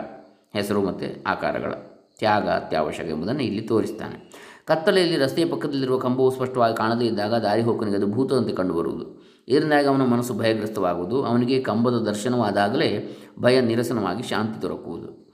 ಹೆಸರು 0.53 0.85
ಮತ್ತು 0.85 1.23
ಆಕಾರಗಳ. 1.23 1.73
ತ್ಯಾಗ, 2.19 2.49
ಅತ್ಯವಶ್ಯಕ 2.49 3.07
ಎಂಬುದನ್ನು 3.07 3.43
ಇಲ್ಲಿ 3.43 3.61
ತೋರಿಸ್ತಾನೆ. 3.61 4.49
ಕತ್ತಲೆಯಲ್ಲಿ 4.65 5.17
ರಸ್ತೆಯ 5.17 5.45
ಪಕ್ಕದಲ್ಲಿರುವ 5.45 5.97
ಕಂಬವು 5.97 6.31
ಸ್ಪಷ್ಟವಾಗಿ 6.31 6.75
ಕಾಣದೇ 6.75 7.05
ಇದ್ದಾಗ 7.05 7.33
ದಾರಿ 7.33 7.61
ಹೋಕನಿಗೆ 7.61 7.97
ಅದು 7.97 8.07
ಭೂತದಂತೆ 8.07 8.53
ಕಂಡುಬರುವುದು. 8.53 9.25
ಇದರಿಂದಾಗಿ 9.47 9.87
ಅವನ 9.87 10.05
ಮನಸ್ಸು 10.05 10.33
ಭಯಗ್ರಸ್ತವಾಗುವುದು. 10.33 11.23
ಅವನಿಗೆ 11.23 11.61
ಕಂಬದ 11.61 11.93
ದರ್ಶನವಾದಾಗಲೇ 11.93 13.17
ಭಯ 13.39 13.61
ನಿರಸನವಾಗಿ 13.61 14.23
ಶಾಂತಿ 14.23 14.61
ದೊರಕುವುದು. 14.61 15.29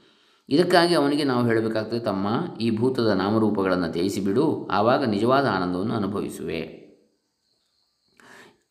ಇದಕ್ಕಾಗಿ 0.49 0.95
ಅವನಿಗೆ 0.95 1.23
ನಾವು 1.23 1.45
ಹೇಳಬೇಕಾಗ್ತದೆ, 1.45 1.99
ತಮ್ಮ 1.99 2.57
ಈ 2.61 2.77
ಭೂತದ 2.77 3.07
ನಾಮರೂಪಗಳನ್ನು 3.07 3.91
ತ್ಯಜಿಸಿಬಿಡು, 3.91 4.67
ಆವಾಗ 4.71 5.05
ನಿಜವಾದ 5.05 5.45
ಆನಂದವನ್ನು 5.45 5.95
ಅನುಭವಿಸುವೆ. 5.95 6.84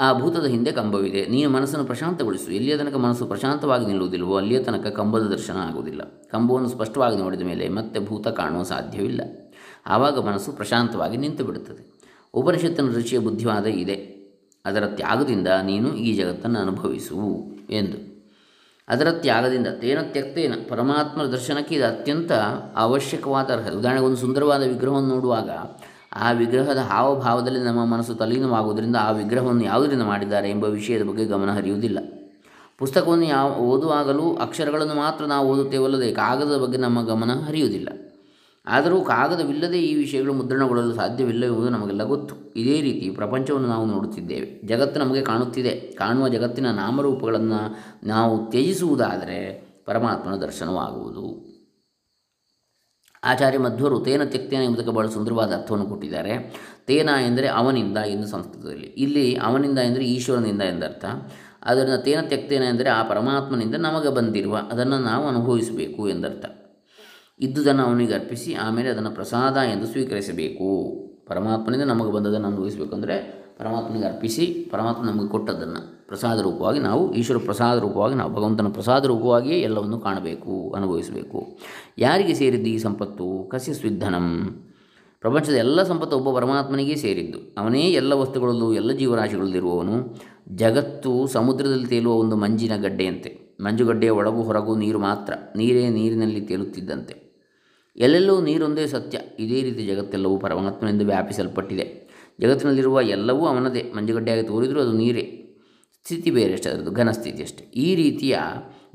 ಆ 0.00 0.12
ಭೂತದ 0.12 0.44
ಹಿಂದೆ 0.44 0.72
ಕಂಬವಿದೆ. 0.72 1.26
ನೀನು 1.26 1.50
ಮನಸ್ಸನ್ನು 1.50 1.86
ಪ್ರಶಾಂತಗೊಳಿಸು. 1.86 2.52
ಎಲ್ಲಿಯ 2.52 2.76
ತನಕ 2.76 2.94
ಮನಸ್ಸು 2.94 3.26
ಪ್ರಶಾಂತವಾಗಿ 3.26 3.86
ನಿಲ್ಲುವುದಿಲ್ಲವೋ 3.86 4.36
ಅಲ್ಲಿಯ 4.36 4.62
ತನಕ 4.62 4.86
ಕಂಬದ 4.86 5.22
ದರ್ಶನ 5.22 5.56
ಆಗುವುದಿಲ್ಲ. 5.56 6.00
ಕಂಬವನ್ನು 6.30 6.68
ಸ್ಪಷ್ಟವಾಗಿ 6.68 7.16
ನೋಡಿದ 7.16 7.40
ಮೇಲೆ 7.40 7.68
ಮತ್ತೆ 7.68 8.00
ಭೂತ 8.00 8.28
ಕಾಣುವ 8.28 8.62
ಸಾಧ್ಯವಿಲ್ಲ. 8.62 9.20
ಆವಾಗ 9.86 10.18
ಮನಸ್ಸು 10.18 10.52
ಪ್ರಶಾಂತವಾಗಿ 10.52 11.16
ನಿಂತು 11.16 11.44
ಬಿಡುತ್ತದೆ 11.44 11.94
ಉಪನಿಷತ್ತಿನ 12.34 12.92
ರುಚಿಯ 12.92 13.18
ಬುದ್ಧಿವಾದ 13.18 13.66
ಇದೆ. 13.66 14.14
ಅದರ 14.64 14.86
ತ್ಯಾಗದಿಂದ 14.86 15.48
ನೀನು 15.62 15.96
ಈ 15.96 16.16
ಜಗತ್ತನ್ನು 16.16 16.60
ಅನುಭವಿಸು 16.60 17.44
ಎಂದು. 17.70 18.14
ಅದರ 18.88 19.10
ತ್ಯಾಗದಿಂದ 19.10 19.66
ತೇನ 19.66 20.00
ತ್ಯಕ್ತೇನ 20.02 20.54
ಪರಮಾತ್ಮನ 20.68 21.26
ದರ್ಶನಕ್ಕೆ 21.26 21.74
ಇದು 21.74 21.86
ಅತ್ಯಂತ 21.86 22.32
ಅವಶ್ಯಕವಾದ 22.76 23.50
ಅರ್ಹ 23.50 23.78
ಉದಾಹರಣೆಗೆ 23.78 24.06
ಒಂದು 24.06 24.16
ಸುಂದರವಾದ 24.16 24.62
ವಿಗ್ರಹವನ್ನು 24.62 25.08
ನೋಡುವಾಗ 25.08 25.50
ಆ 26.14 26.33
ವಿಗ್ರಹದ 26.33 26.76
ಹಾವಭಾವದಲ್ಲಿ 26.76 27.61
ನಮ್ಮ 27.61 27.85
ಮನಸ್ಸು 27.85 28.14
ತಲೀನವಾಗುವುದರಿಂದ 28.14 28.97
ಆ 29.00 29.11
ವಿಗ್ರಹವನ್ನು 29.11 29.64
ಯಾವುದರಿಂದ 29.64 30.02
ಮಾಡಿದ್ದಾರೆ 30.02 30.50
ಎಂಬ 30.50 30.64
ವಿಷಯದ 30.64 31.02
ಬಗ್ಗೆ 31.02 31.25
ಗಮನ 31.25 31.50
ಹರಿಯುವುದಿಲ್ಲ. 31.50 31.99
ಪುಸ್ತಕವನ್ನು 32.78 33.25
ಯಾವ 33.25 33.50
ಓದುವಾಗಲೂ 33.52 34.37
ಅಕ್ಷರಗಳನ್ನು 34.37 34.94
ಮಾತ್ರ 34.94 35.25
ನಾವು 35.25 35.49
ಓದುತ್ತೇವಲ್ಲದೆ 35.49 36.12
ಕಾಗದದ 36.12 36.59
ಬಗ್ಗೆ 36.59 36.78
ನಮ್ಮ 36.78 37.06
ಗಮನ 37.06 37.30
ಹರಿಯುವುದಿಲ್ಲ. 37.33 37.88
ಆದರೂ 38.66 39.00
ಕಾಗದವಿಲ್ಲದೆ 39.00 39.83
ಈ 39.83 39.94
ವಿಷಯಗಳು 39.94 40.33
ಮುದ್ರಣಗೊಳ್ಳಲು 40.33 40.94
ಸಾಧ್ಯವಿಲ್ಲ 40.94 41.44
ಎಂಬುದು 41.44 41.68
ನಮಗೆಲ್ಲ 41.68 42.04
ಗೊತ್ತು. 42.04 42.52
ಇದೇ 42.56 42.80
ರೀತಿ 42.80 43.11
ಪ್ರಪಂಚವನ್ನು 43.11 43.68
ನಾವು 43.68 43.87
ನೋಡುತ್ತಿದ್ದೇವೆ. 43.87 44.66
ಜಗತ್ತು 44.66 45.00
ನಮಗೆ 45.00 45.21
ಕಾಣುತ್ತಿದೆ. 45.21 45.71
ಕಾಣುವ 45.71 46.28
ಜಗತ್ತಿನ 46.28 46.71
ನಾಮರೂಪಗಳನ್ನು 46.71 47.76
ನಾವು 48.09 48.50
ತ್ಯಜಿಸುವುದಾದರೆ 48.50 49.68
ಪರಮಾತ್ಮನ 49.87 50.37
ದರ್ಶನವಾಗುವುದು. 50.37 51.43
ಆಚಾರ್ಯ 53.25 53.59
ಮಧ್ವರು 53.59 54.00
ತೇನ 54.00 54.25
ತ್ಯಕ್ತೇನ 54.25 54.62
ಎಂಬುದಕ್ಕೆ 54.62 54.93
ಬಹಳ 54.93 55.07
ಸುಂದರವಾದ 55.07 55.52
ಅರ್ಥವನ್ನು 55.52 55.87
ಕೊಟ್ಟಿದ್ದಾರೆ. 55.87 56.54
ತೇನ 56.87 57.11
ಎಂದರೆ 57.26 57.49
ಅವನಿಂದ 57.49 57.97
ಎಂದು 57.97 58.26
ಸಂಸ್ಕೃತದಲ್ಲಿ. 58.26 58.87
ಇಲ್ಲಿ 58.87 59.35
ಅವನಿಂದ 59.35 59.78
ಎಂದರೆ 59.78 60.04
ಈಶ್ವರನಿಂದ 60.04 60.62
ಎಂದರ್ಥ. 60.62 61.04
ಅದರಿಂದ 61.62 61.95
ತೇನ 61.95 62.21
ತ್ಯಕ್ತೇನ 62.21 62.62
ಎಂದರೆ 62.62 62.88
ಆ 62.88 63.02
ಪರಮಾತ್ಮನಿಂದ 63.02 63.75
ನಮಗೆ 63.75 64.14
ಬಂದಿರುವ, 64.14 64.59
ಅದನ್ನು 64.71 64.99
ನಾವು 64.99 65.28
ಅನುಭವಿಸಬೇಕು 65.28 66.09
ಎಂದರ್ಥ. 66.09 66.45
ಇದ್ದುದನ್ನು 67.40 67.83
ಅವನಿಗೆ 67.83 68.14
ಅರ್ಪಿಸಿ, 68.14 68.54
ಆಮೇಲೆ 68.54 68.88
ಅದನ್ನು 68.88 69.11
ಪ್ರಸಾದ 69.11 69.57
ಎಂದು 69.57 69.87
ಸ್ವೀಕರಿಸಬೇಕು. 69.87 70.90
ಪರಮಾತ್ಮನಿಂದ 71.26 71.83
ನಮಗೆ 71.83 72.12
ಬಂದದನ್ನು 72.12 72.49
ಅನುಭವಿಸಬೇಕು. 72.49 72.95
ಅಂದರೆ 72.95 73.43
ಪರಮಾತ್ಮನಿಗೆ 73.58 74.06
ಅರ್ಪಿಸಿ 74.06 74.68
ಪರಮಾತ್ಮ 74.73 75.04
ನಮಗೆ 75.04 75.28
ಕೊಟ್ಟದ್ದನ್ನು 75.28 76.06
ಪ್ರಸಾದ 76.06 76.40
ರೂಪವಾಗಿ 76.40 76.78
ನಾವು 76.78 77.14
ಈಶ್ವರ 77.14 77.37
ಪ್ರಸಾದ 77.37 77.78
ರೂಪವಾಗಿ 77.78 78.14
ನಾವು 78.14 78.32
ಭಗವಂತನ 78.32 78.68
ಪ್ರಸಾದ 78.68 79.04
ರೂಪವಾಗಿಯೇ 79.04 79.61
ಎಲ್ಲವನ್ನು 79.61 79.99
ಕಾಣಬೇಕು, 79.99 80.73
ಅನುಭವಿಸಬೇಕು. 80.76 81.58
ಯಾರಿಗೆ 81.99 82.34
ಸೇರಿದ್ದು 82.34 82.70
ಈ 82.70 82.78
ಸಂಪತ್ತು? 82.78 83.49
ಕಸ್ಯ 83.49 83.75
ಸ್ವಿಧನಂ 83.75 84.56
ಪ್ರಪಂಚದ 85.20 85.52
ಎಲ್ಲ 85.52 85.82
ಸಂಪತ್ತು 85.82 86.16
ಒಬ್ಬ 86.16 86.38
ಪರಮಾತ್ಮನಿಗೆ 86.38 86.96
ಸೇರಿದ್ದು. 86.96 87.38
ಅವನೇ 87.58 87.80
ಎಲ್ಲ 87.80 88.12
ವಸ್ತುಗಳಲ್ಲೂ, 88.12 88.73
ಎಲ್ಲ 88.73 88.92
ಜೀವರಾಶಿಗಳಲ್ಲಿರುವವನು 88.92 90.20
ಜಗತ್ತು 90.54 91.26
ಸಮುದ್ರದಲ್ಲಿ 91.26 91.87
ತೇಲುವ 91.87 92.14
ಒಂದು 92.14 92.37
ಮಂಜಿನ 92.37 92.76
ಗಡ್ಡೆಯಂತೆ. 92.76 93.56
ಮಂಜುಗಡ್ಡೆಯ 93.61 94.11
ಒಳಗೂ 94.11 94.42
ಹೊರಗೂ 94.42 94.76
ನೀರು 94.76 94.99
ಮಾತ್ರ, 94.99 95.32
ನೀರೇ 95.56 95.88
ನೀರಿನಲ್ಲಿ 95.88 96.40
ತೇಲುತ್ತಿದ್ದಂತೆ. 96.40 97.25
ಎಲ್ಲೆಲ್ಲೂ 97.96 98.40
ನೀರೊಂದೇ 98.40 98.87
ಸತ್ಯ. 98.87 99.18
ಇದೇ 99.38 99.62
ರೀತಿ 99.62 99.87
ಜಗತ್ತೆಲ್ಲವೂ 99.87 100.38
ಪರಮಾತ್ಮನಿಂದ 100.38 101.02
ವ್ಯಾಪಿಸಲ್ಪಟ್ಟಿದೆ. 101.02 102.03
ಜಗತ್ತಿನಲ್ಲಿರುವ 102.40 103.00
ಎಲ್ಲವೂ 103.00 103.46
ಅವನದೇ. 103.46 103.92
ಮಂಜುಗಡ್ಡೆಯಾಗಿ 103.96 104.46
ತೋರಿದರೂ 104.46 104.80
ಅದು 104.80 104.92
ನೀರೇ. 104.92 105.40
ಸ್ಥಿತಿ 106.04 106.30
ಬೇರೆ 106.30 106.52
ಅಷ್ಟೇ 106.52 106.70
ಅದರದ್ದು 106.70 106.90
ಘನಸ್ಥಿತಿ 106.90 107.42
ಅಷ್ಟೇ. 107.42 107.64
ಈ 107.64 107.94
ರೀತಿಯ 107.94 108.38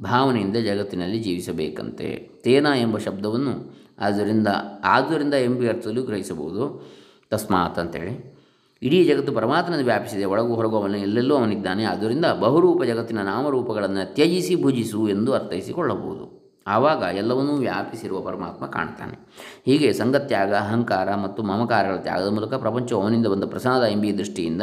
ಭಾವನೆಯಿಂದ 0.02 0.58
ಜಗತ್ತಿನಲ್ಲಿ 0.58 1.20
ಜೀವಿಸಬೇಕಂತೆ. 1.20 2.30
ತೇನ 2.44 2.68
ಎಂಬ 2.78 2.98
ಶಬ್ದವನ್ನು 2.98 3.80
ಆದ್ದರಿಂದ 4.00 4.48
ಆದ್ದರಿಂದ 4.84 5.34
ಎಂಬಿ 5.34 5.68
ಅರ್ಥದಲ್ಲೂ 5.68 6.02
ಗ್ರಹಿಸಬಹುದು. 6.02 6.92
ತಸ್ಮಾತ್ 7.30 7.80
ಅಂತೇಳಿ. 7.80 8.40
ಇಡೀ 8.82 9.04
ಜಗತ್ತು 9.04 9.32
ಪರಮಾತ್ಮನಲ್ಲಿ 9.32 9.86
ವ್ಯಾಪಿಸಿದೆ, 9.86 10.26
ಒಳಗು 10.26 10.56
ಹೊರಗು 10.56 10.76
ಅವನ, 10.76 10.96
ಎಲ್ಲೆಲ್ಲೂ 10.96 11.36
ಅವನಿದ್ದಾನೆ. 11.36 11.84
ಆದ್ದರಿಂದ 11.84 12.26
ಬಹುರೂಪ 12.40 12.84
ಜಗತ್ತಿನ 12.84 13.22
ನಾಮರೂಪಗಳನ್ನು 13.22 14.14
ತ್ಯಜಿಸಿ 14.14 14.56
ಭುಜಿಸು 14.56 15.10
ಎಂದು 15.10 15.34
ಅರ್ಥೈಸಿಕೊಳ್ಳಬಹುದು. 15.34 16.39
ಆವಾಗ 16.70 17.04
ಎಲ್ಲವನ್ನೂ 17.16 17.54
ವ್ಯಾಪಿಸಿರುವ 17.56 18.22
ಪರಮಾತ್ಮ 18.22 18.66
ಕಾಣ್ತಾನೆ. 18.66 19.18
ಹೀಗೆ 19.66 19.94
ಸಂಗತ್ಯಾಗ, 19.94 20.54
ಅಹಂಕಾರ 20.54 21.16
ಮತ್ತು 21.16 21.44
ಮಮಕಾರಗಳ 21.44 21.96
ತ್ಯಾಗದ 21.96 22.30
ಮೂಲಕ 22.34 22.54
ಪ್ರಪಂಚವು 22.54 23.02
ಅವನಿಂದ 23.02 23.28
ಬಂದ 23.28 23.44
ಪ್ರಸಾದ 23.44 23.84
ಎಂಬಿ 23.84 24.18
ದೃಷ್ಟಿಯಿಂದ 24.18 24.62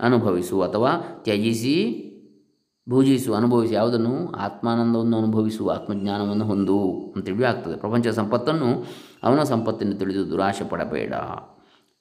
ಅನುಭವಿಸು 0.00 0.62
ಅಥವಾ 0.62 0.90
ತ್ಯಜಿಸಿ, 1.24 1.76
ಭೂಜಿಸು, 2.88 3.34
ಅನುಭವಿಸಿ, 3.34 3.74
ಯಾವುದನ್ನು? 3.74 4.32
ಆತ್ಮಾನಂದವನ್ನು 4.32 5.16
ಅನುಭವಿಸು, 5.16 5.68
ಆತ್ಮಜ್ಞಾನವನ್ನು 5.68 6.44
ಹೊಂದು 6.44 6.78
ಅಂತೇಳಿ 7.16 7.44
ಆಗ್ತದೆ. 7.44 7.76
ಪ್ರಪಂಚ 7.76 8.08
ಸಂಪತ್ತನ್ನು 8.08 8.86
ಅವನ 9.22 9.42
ಸಂಪತ್ತನ್ನು 9.42 9.94
ತಿಳಿದು 9.94 10.30
ದುರಾಶೆ 10.30 10.64
ಪಡಬೇಡ 10.64 11.12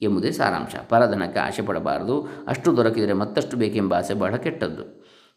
ಎಂಬುದೇ 0.02 0.32
ಸಾರಾಂಶ. 0.32 0.76
ಪರಧನಕ್ಕೆ 0.90 1.40
ಆಶೆ 1.40 1.62
ಪಡಬಾರದು. 1.62 2.16
ಅಷ್ಟು 2.48 2.78
ದೊರಕಿದರೆ 2.78 3.14
ಮತ್ತಷ್ಟು 3.14 3.58
ಬೇಕೆಂಬ 3.58 3.94
ಆಸೆ 3.94 4.14
ಬಹಳ 4.14 4.36
ಕೆಟ್ಟದ್ದು. 4.36 4.84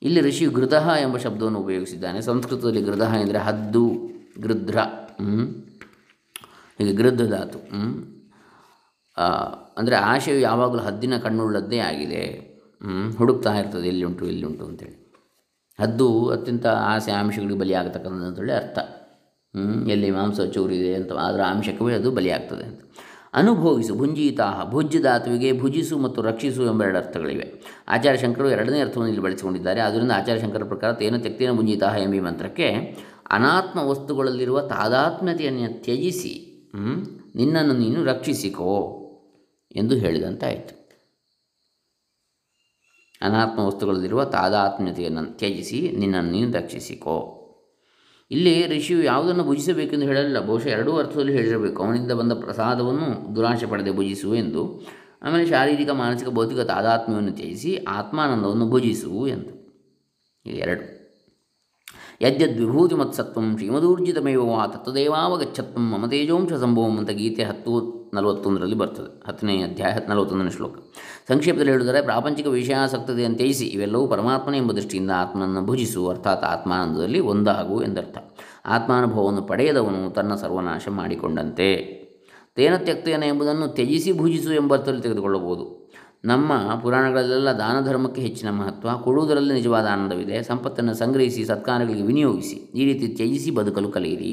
ಇಲ್ಲಿ 0.02 0.20
ಋಷಿ 0.20 0.46
ಗೃದಹ 0.56 0.86
ಎಂಬ 1.00 1.16
ಶಬ್ದವನ್ನು 1.16 1.60
ಉಪಯೋಗಿಸಿದ್ದಾನೆ. 1.60 2.18
ಸಂಸ್ಕೃತದಲ್ಲಿ 2.20 2.82
ಗೃದಹ 2.82 3.12
ಎಂದರೆ 3.22 3.40
ಹದ್ದು, 3.48 3.84
ಗೃಧ್ರ 4.42 4.78
ಹೀಗೆ 6.78 6.92
ಗೃಧ 6.92 7.22
ಧಾತು 7.32 7.58
ಅಂದರೆ 9.78 9.96
ಆಶೆಯು 10.10 10.40
ಯಾವಾಗಲೂ 10.40 10.82
ಹದ್ದಿನ 10.86 11.14
ಕಣ್ಣುಳ್ಳದ್ದೇ 11.18 11.78
ಆಗಿದೆ 11.88 12.22
ಹುಡುಕ್ತಾ 13.18 13.52
ಇರ್ತದೆ 13.58 13.86
ಎಲ್ಲಿ 13.88 14.04
ಉಂಟು 14.04 14.24
ಎಲ್ಲಿ 14.26 14.44
ಉಂಟು 14.46 14.64
ಅಂತೇಳಿ. 14.70 14.96
ಹದ್ದು 15.78 16.08
ಅತ್ಯಂತ 16.30 16.66
ಆಸೆ, 16.90 17.10
ಆಮಿಷಗಳಿಗೆ 17.12 17.58
ಬಲಿಯಾಗತಕ್ಕಂಥದ್ದು 17.60 18.28
ಅಂತೇಳಿ 18.30 18.54
ಅರ್ಥ. 18.60 18.78
ಎಲ್ಲಿ 19.94 20.08
ಮಾಂಸ 20.10 20.40
ಚೂರಿದೆ 20.54 20.90
ಅಂತ 20.98 21.12
ಅದರ 21.26 21.42
ಆಮಿಷಕ್ಕೂ 21.50 21.88
ಅದು 22.00 22.10
ಬಲಿಯಾಗ್ತದೆ 22.18 22.64
ಅಂತ. 22.70 22.80
ಅನುಭವಿಸು 23.34 23.94
ಭುಂಜಿತಾಹ 23.94 24.70
ಭುಜ್ 24.70 25.02
ಧಾತುವಿಗೆ 25.02 25.60
ಭುಜಿಸು 25.60 25.98
ಮತ್ತು 25.98 26.22
ರಕ್ಷಿಸು 26.22 26.62
ಎಂಬ 26.64 26.82
ಎರಡು 26.84 26.98
ಅರ್ಥಗಳಿವೆ. 26.98 27.46
ಆಚಾರ್ಯ 27.88 28.18
ಶಂಕರು 28.18 28.50
ಎರಡನೇ 28.50 28.80
ಅರ್ಥವನ್ನು 28.80 29.08
ಇಲ್ಲಿ 29.08 29.22
ಬಳಸಿಕೊಂಡಿದ್ದಾರೆ. 29.22 29.80
ಆದ್ದರಿಂದ 29.80 30.10
ಆಚಾರ್ಯ 30.10 30.42
ಶಂಕರ 30.42 30.64
ಪ್ರಕಾರ 30.64 30.92
ತೇನ 30.92 31.16
ತೆಕ್ತೇನ 31.16 31.52
ಭುಂಜಿತಾಹ 31.52 31.96
ಎಂಬ 31.96 32.26
ಮಂತ್ರಕ್ಕೆ 32.26 32.68
ಅನಾತ್ಮ 33.30 33.78
ವಸ್ತುಗಳಲ್ಲಿರುವ 33.80 34.60
ತಾದಾತ್ಮ್ಯತೆಯನ್ನು 34.60 35.82
ತ್ಯಜಿಸಿ 35.82 36.34
ನಿನ್ನನ್ನು 37.36 37.74
ನೀನು 37.74 38.04
ರಕ್ಷಿಸಿಕೋ 38.04 38.72
ಎಂದು 39.76 39.94
ಹೇಳಿದಂತಾಯಿತು. 39.94 40.74
ಅನಾತ್ಮ 43.22 43.60
ವಸ್ತುಗಳಲ್ಲಿರುವ 43.60 44.24
ತಾದಾತ್ಮ್ಯತೆಯನ್ನು 44.24 45.38
ತ್ಯಜಿಸಿ, 45.38 45.92
ನಿನ್ನನ್ನು 45.98 46.30
ನೀನು 46.30 46.52
ರಕ್ಷಿಸಿಕೋ. 46.52 47.40
ಇಲ್ಲಿ 48.30 48.78
ಋಷಿಯು 48.78 49.02
ಯಾವುದನ್ನು 49.02 49.44
ಭುಜಿಸಬೇಕೆಂದು 49.44 50.06
ಹೇಳಲಿಲ್ಲ. 50.06 50.40
ಬಹುಶಃ 50.40 50.66
ಎರಡೂ 50.66 50.96
ಅರ್ಥದಲ್ಲಿ 50.96 51.32
ಹೇಳಿರಬೇಕು. 51.32 51.82
ಅವನಿಂದ 51.82 52.12
ಬಂದ 52.12 52.32
ಪ್ರಸಾದವನ್ನು 52.32 53.36
ದುರಾಶೆ 53.36 53.66
ಪಡೆದೆ 53.66 53.90
ಭುಜಿಸು 53.90 54.34
ಎಂದು. 54.34 54.86
ಆಮೇಲೆ 55.22 55.46
ಶಾರೀರಿಕ, 55.46 55.90
ಮಾನಸಿಕ, 55.90 56.28
ಭೌತಿಕ 56.28 56.58
ತಾದಾತ್ಮ್ಯವನ್ನು 56.58 57.32
ತ್ಯಜಿಸಿ 57.32 57.76
ಆತ್ಮಾನಂದವನ್ನು 57.88 58.70
ಭುಜಿಸು 58.70 59.26
ಎಂದು. 59.26 59.64
ಎರಡು. 60.46 60.93
ಯದ್ಯದ್ 62.24 62.60
ವಿಭೂತಿ 62.60 62.94
ಮತ್ಸತ್ವಂ 62.94 63.56
ಶ್ರೀಮದೂರ್ಜಿತಮೇವ 63.56 64.50
ತತ್ತದೇವಾವಗಚ್ಚತ್ವಂ 64.66 65.90
ಮಮ 65.90 66.06
ತೇಜೋಂಶ 66.06 66.52
ಸಂಭವಂ 66.52 66.98
ಅಂತ 66.98 67.10
ಗೀತೆ 67.10 67.42
ಹತ್ತು 67.42 68.04
ನಲವತ್ತೊಂದರಲ್ಲಿ 68.14 68.76
ಬರ್ತದೆ. 68.76 69.28
ಹತ್ತನೇ 69.28 69.62
ಅಧ್ಯಾಯ 69.62 69.92
ನಲವತ್ತೊಂದನೇ 70.08 70.50
ಶ್ಲೋಕ. 70.50 70.78
ಸಂಕ್ಷೇಪದಲ್ಲಿ 71.28 71.72
ಹೇಳಿದರೆ 71.72 72.02
ಪ್ರಾಪಂಚಿಕ 72.02 72.46
ವಿಷಯಾಸಕ್ತತೆ 72.46 73.34
ತ್ಯಜಿಸಿ 73.34 73.66
ಇವೆಲ್ಲವೂ 73.66 74.06
ಪರಮಾತ್ಮನ 74.06 74.54
ಎಂಬ 74.54 74.72
ದೃಷ್ಟಿಯಿಂದ 74.72 75.10
ಆತ್ಮನನ್ನು 75.16 75.62
ಭುಜಿಸು, 75.62 76.08
ಅರ್ಥಾತ್ 76.08 76.44
ಆತ್ಮಾನಂದದಲ್ಲಿ 76.44 77.20
ಒಂದಾಗು 77.20 77.82
ಎಂದರ್ಥ. 77.82 78.18
ಆತ್ಮಾನುಭವವನ್ನು 78.66 79.42
ಪಡೆಯದವನು 79.42 80.10
ತನ್ನ 80.10 80.34
ಸರ್ವನಾಶ 80.34 80.88
ಮಾಡಿಕೊಂಡಂತೆ. 80.88 82.04
ತೇನ 82.56 82.76
ತ್ಯಕ್ತೇನ 82.76 83.22
ಎಂಬುದನ್ನು 83.22 83.66
ತ್ಯಜಿಸಿ 83.66 84.12
ಭುಜಿಸು 84.12 84.52
ಎಂಬರ್ಥದಲ್ಲಿ 84.52 85.02
ತೆಗೆದುಕೊಳ್ಳಬಹುದು. 85.02 85.83
ನಮ್ಮ 86.24 86.52
ಪುರಾಣಗಳಲ್ಲೆಲ್ಲ 86.82 87.50
ದಾನ 87.52 87.76
ಧರ್ಮಕ್ಕೆ 87.86 88.20
ಹೆಚ್ಚಿನ 88.20 88.50
ಮಹತ್ವ, 88.50 88.88
ಕೊಡುವುದರಲ್ಲಿ 89.04 89.54
ನಿಜವಾದ 89.54 89.86
ಆನಂದವಿದೆ. 89.86 90.42
ಸಂಪತ್ತನ್ನು 90.42 90.94
ಸಂಗ್ರಹಿಸಿ 90.94 91.44
ಸತ್ಕಾರಗಳಿಗೆ 91.44 92.02
ವಿನಿಯೋಗಿಸಿ, 92.02 92.56
ಈ 92.80 92.84
ರೀತಿ 92.84 93.08
ತ್ಯಜಿಸಿ 93.08 93.50
ಬದುಕಲು 93.50 93.88
ಕಲಿಯಿರಿ. 93.88 94.32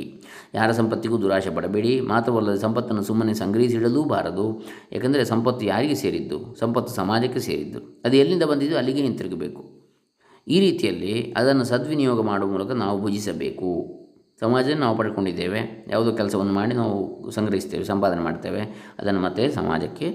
ಯಾರ 0.53 0.71
ಸಂಪತ್ತಿಗೂ 0.71 1.17
ದುರಾಶೆ 1.17 1.49
ಪಡಬೇಡಿ. 1.55 1.93
ಮಾತ್ರವಲ್ಲದೆ 2.01 2.59
ಸಂಪತ್ತನ್ನು 2.59 3.03
ಸುಮ್ಮನೆ 3.03 3.33
ಸಂಗ್ರಹಿಸಿಡಲೂ 3.33 4.03
ಬಾರದು 4.03 4.47
ಏಕೆಂದರೆ 4.91 5.25
ಸಂಪತ್ತು 5.25 5.65
ಯಾರಿಗೆ 5.65 5.95
ಸೇರಿದ್ದು? 5.95 6.39
ಸಂಪತ್ತು 6.59 6.93
ಸಮಾಜಕ್ಕೆ 6.93 7.39
ಸೇರಿದ್ದು. 7.39 8.01
ಅದು 8.05 8.15
ಎಲ್ಲಿಂದ 8.15 8.43
ಬಂದಿದ್ದು? 8.43 8.77
ಅಲ್ಲಿಗೆ 8.77 9.01
ಹಿಂತಿರುಗಬೇಕು 9.01 9.63
ಈ 10.47 10.59
ರೀತಿಯಲ್ಲಿ 10.59 11.33
ಅದನ್ನು 11.37 11.63
ಸದ್ವಿನಿಯೋಗ 11.63 12.21
ಮಾಡುವ 12.21 12.49
ಮೂಲಕ 12.51 12.71
ನಾವು 12.71 13.01
ಭುಜಿಸಬೇಕು. 13.01 13.71
ಸಮಾಜ 14.39 14.69
ನಾವು 14.83 14.97
ಪಡ್ಕೊಂಡಿದ್ದೇವೆ. 14.97 15.87
ಯಾವುದೋ 15.89 16.11
ಕೆಲಸವನ್ನು 16.11 16.53
ಮಾಡಿ 16.53 16.73
ನಾವು 16.75 17.31
ಸಂಗ್ರಹಿಸ್ತೇವೆ, 17.31 17.83
ಸಂಪಾದನೆ 17.83 18.21
ಮಾಡ್ತೇವೆ. 18.21 18.61
ಅದನ್ನು 18.99 19.21
ಮತ್ತೆ 19.21 19.43
ಸಮಾಜಕ್ಕೆ 19.51 20.07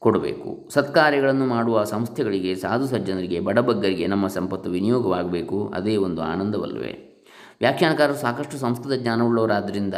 ಕೊಡಬೇಕು. 0.00 0.68
ಸತ್ಕಾರ್ಯಗಳನ್ನು 0.72 1.46
ಮಾಡುವ 1.46 1.84
ಸಂಸ್ಥೆಗಳಿಗೆ 1.84 2.54
ಸಾಧು 2.54 2.86
ಸಜ್ಜನರಿಗೆ 2.86 3.40
ಬಡಬಗ್ಗರಿಗೆ 3.40 4.06
ನಮ್ಮ 4.06 4.26
ಸಂಪತ್ತು 4.26 4.70
ವಿನಿಯೋಗವಾಗಬೇಕು. 4.70 5.72
ಅದೇ 5.74 5.96
ಒಂದು 5.96 6.22
ಆನಂದವಲ್ಲವೇ? 6.22 7.24
ವ್ಯಾಖ್ಯಾನಕಾರರು 7.60 8.14
ಸಾಕಷ್ಟು 8.14 8.56
ಸಂಸ್ಕೃತ 8.56 9.00
ಜ್ಞಾನವುಳ್ಳವರಾದ್ದರಿಂದ 9.00 9.94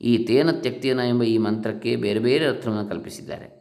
ಈ 0.00 0.18
ತೇನ 0.18 0.50
ತ್ಯಕ್ತೇನ 0.50 0.98
ಎಂಬ 0.98 1.22
ಈ 1.22 1.38
ಮಂತ್ರಕ್ಕೆ 1.38 1.96
ಬೇರೆ 1.96 2.18
ಬೇರೆ 2.18 2.46
ಅರ್ಥವನ್ನು 2.46 2.90
ಕಲ್ಪಿಸಿದ್ದಾರೆ. 2.90 3.58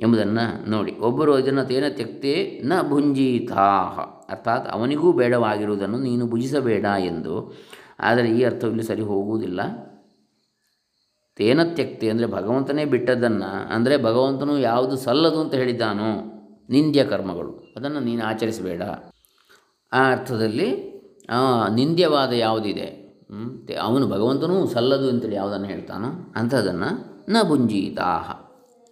ಎಂಬುದನ್ನು 0.00 0.70
ನೋಡಿ. 0.70 0.92
ಒಬ್ಬರು 0.92 1.38
ಇದನ್ನು 1.38 1.64
ತೇನ 1.64 1.84
ತ್ಯಕ್ತೇ 1.88 2.62
ನ 2.64 2.72
ಭುಂಜೀತಾಹ. 2.88 4.00
ಅರ್ಥಾತ್ 4.32 4.68
ಅವನಿಗೂ 4.68 5.12
ಬೇಡವಾಗಿರುವುದನ್ನು 5.12 5.98
ನೀನು 5.98 6.26
ಭುಜಿಸಬೇಡ 6.26 6.84
ಎಂದು. 6.84 7.56
ಆದರೆ 8.00 8.30
ಈ 8.30 8.42
ಅರ್ಥವಿಲ್ಲಿ 8.42 8.82
ಸರಿ 8.82 9.02
ಹೋಗುವುದಿಲ್ಲ. 9.02 9.60
ತೇನ 11.38 11.60
ತ್ಯಕ್ತಿ 11.76 12.06
ಅಂದರೆ 12.12 12.26
ಭಗವಂತನೇ 12.36 12.84
ಬಿಟ್ಟದ್ದನ್ನು, 12.92 13.50
ಅಂದರೆ 13.74 13.94
ಭಗವಂತನು 14.08 14.54
ಯಾವುದು 14.70 14.94
ಸಲ್ಲದು 15.06 15.38
ಅಂತ 15.44 15.54
ಹೇಳಿದ್ದಾನೋ 15.60 16.10
ನಿಂದ್ಯ 16.74 17.02
ಕರ್ಮಗಳು, 17.12 17.52
ಅದನ್ನು 17.76 18.00
ನೀನು 18.08 18.22
ಆಚರಿಸಬೇಡ. 18.30 18.82
ಆ 19.92 20.00
ಅರ್ಥದಲ್ಲಿ 20.14 20.68
ನಿಂದ್ಯವಾದ 21.78 22.32
ಯಾವುದಿದೆ 22.46 22.88
ಅವನು 23.86 24.04
ಭಗವಂತನೂ 24.14 24.54
ಸಲ್ಲದು 24.74 25.06
ಅಂತೇಳಿ 25.12 25.36
ಯಾವುದನ್ನು 25.40 25.68
ಹೇಳ್ತಾನೋ 25.72 26.10
ಅಂಥದನ್ನು 26.40 26.90
ನ 27.32 27.42
ಭುಂಜೀತಾಹ 27.48 28.28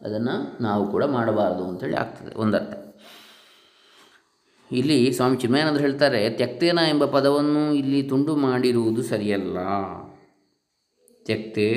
ಅದನ್ನು 0.01 0.35
ನಾವು 0.67 0.83
ಕೂಡ 0.95 1.05
ಮಾಡಬಾರದು 1.15 1.63
ಅಂತೇಳಿ 1.71 1.97
ಆಗ್ತದೆ, 2.03 2.33
ಒಂದರ್ಥ. 2.43 2.73
ಇಲ್ಲಿ 4.71 4.99
ಸ್ವಾಮಿ 5.17 5.37
ಚಿನ್ಮಯಾನಂದರು 5.43 5.85
ಹೇಳ್ತಾರೆ, 5.87 6.21
ತ್ಯಕ್ತೇನ 6.39 6.81
ಎಂಬ 6.93 7.05
ಪದವನ್ನು 7.17 7.63
ಇಲ್ಲಿ 7.81 8.01
ತುಂಡು 8.11 8.33
ಮಾಡಿರುವುದು 8.47 9.03
ಸರಿಯಲ್ಲ. 9.13 9.59
ತ್ಯಕ್ತೆ 11.27 11.69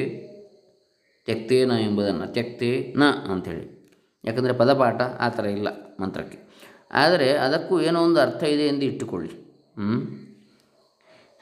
ತ್ಯಕ್ತೇನ 1.25 1.71
ಎಂಬುದನ್ನು, 1.71 2.33
ತ್ಯಕ್ತೆ 2.33 2.93
ನ 2.97 3.03
ಅಂಥೇಳಿ. 3.31 3.79
ಯಾಕಂದರೆ 4.25 4.53
ಪದಪಾಠ 4.53 5.01
ಆ 5.01 5.29
ಥರ 5.29 5.45
ಇಲ್ಲ 5.45 5.67
ಮಂತ್ರಕ್ಕೆ. 5.99 6.49
ಆದರೆ 6.91 7.31
ಅದಕ್ಕೂ 7.33 7.81
ಏನೋ 7.81 8.01
ಒಂದು 8.01 8.21
ಅರ್ಥ 8.21 8.43
ಇದೆ 8.43 8.63
ಎಂದು 8.63 8.85
ಇಟ್ಟುಕೊಳ್ಳಿ. 8.85 9.29
ಹ್ಞೂ 9.77 9.99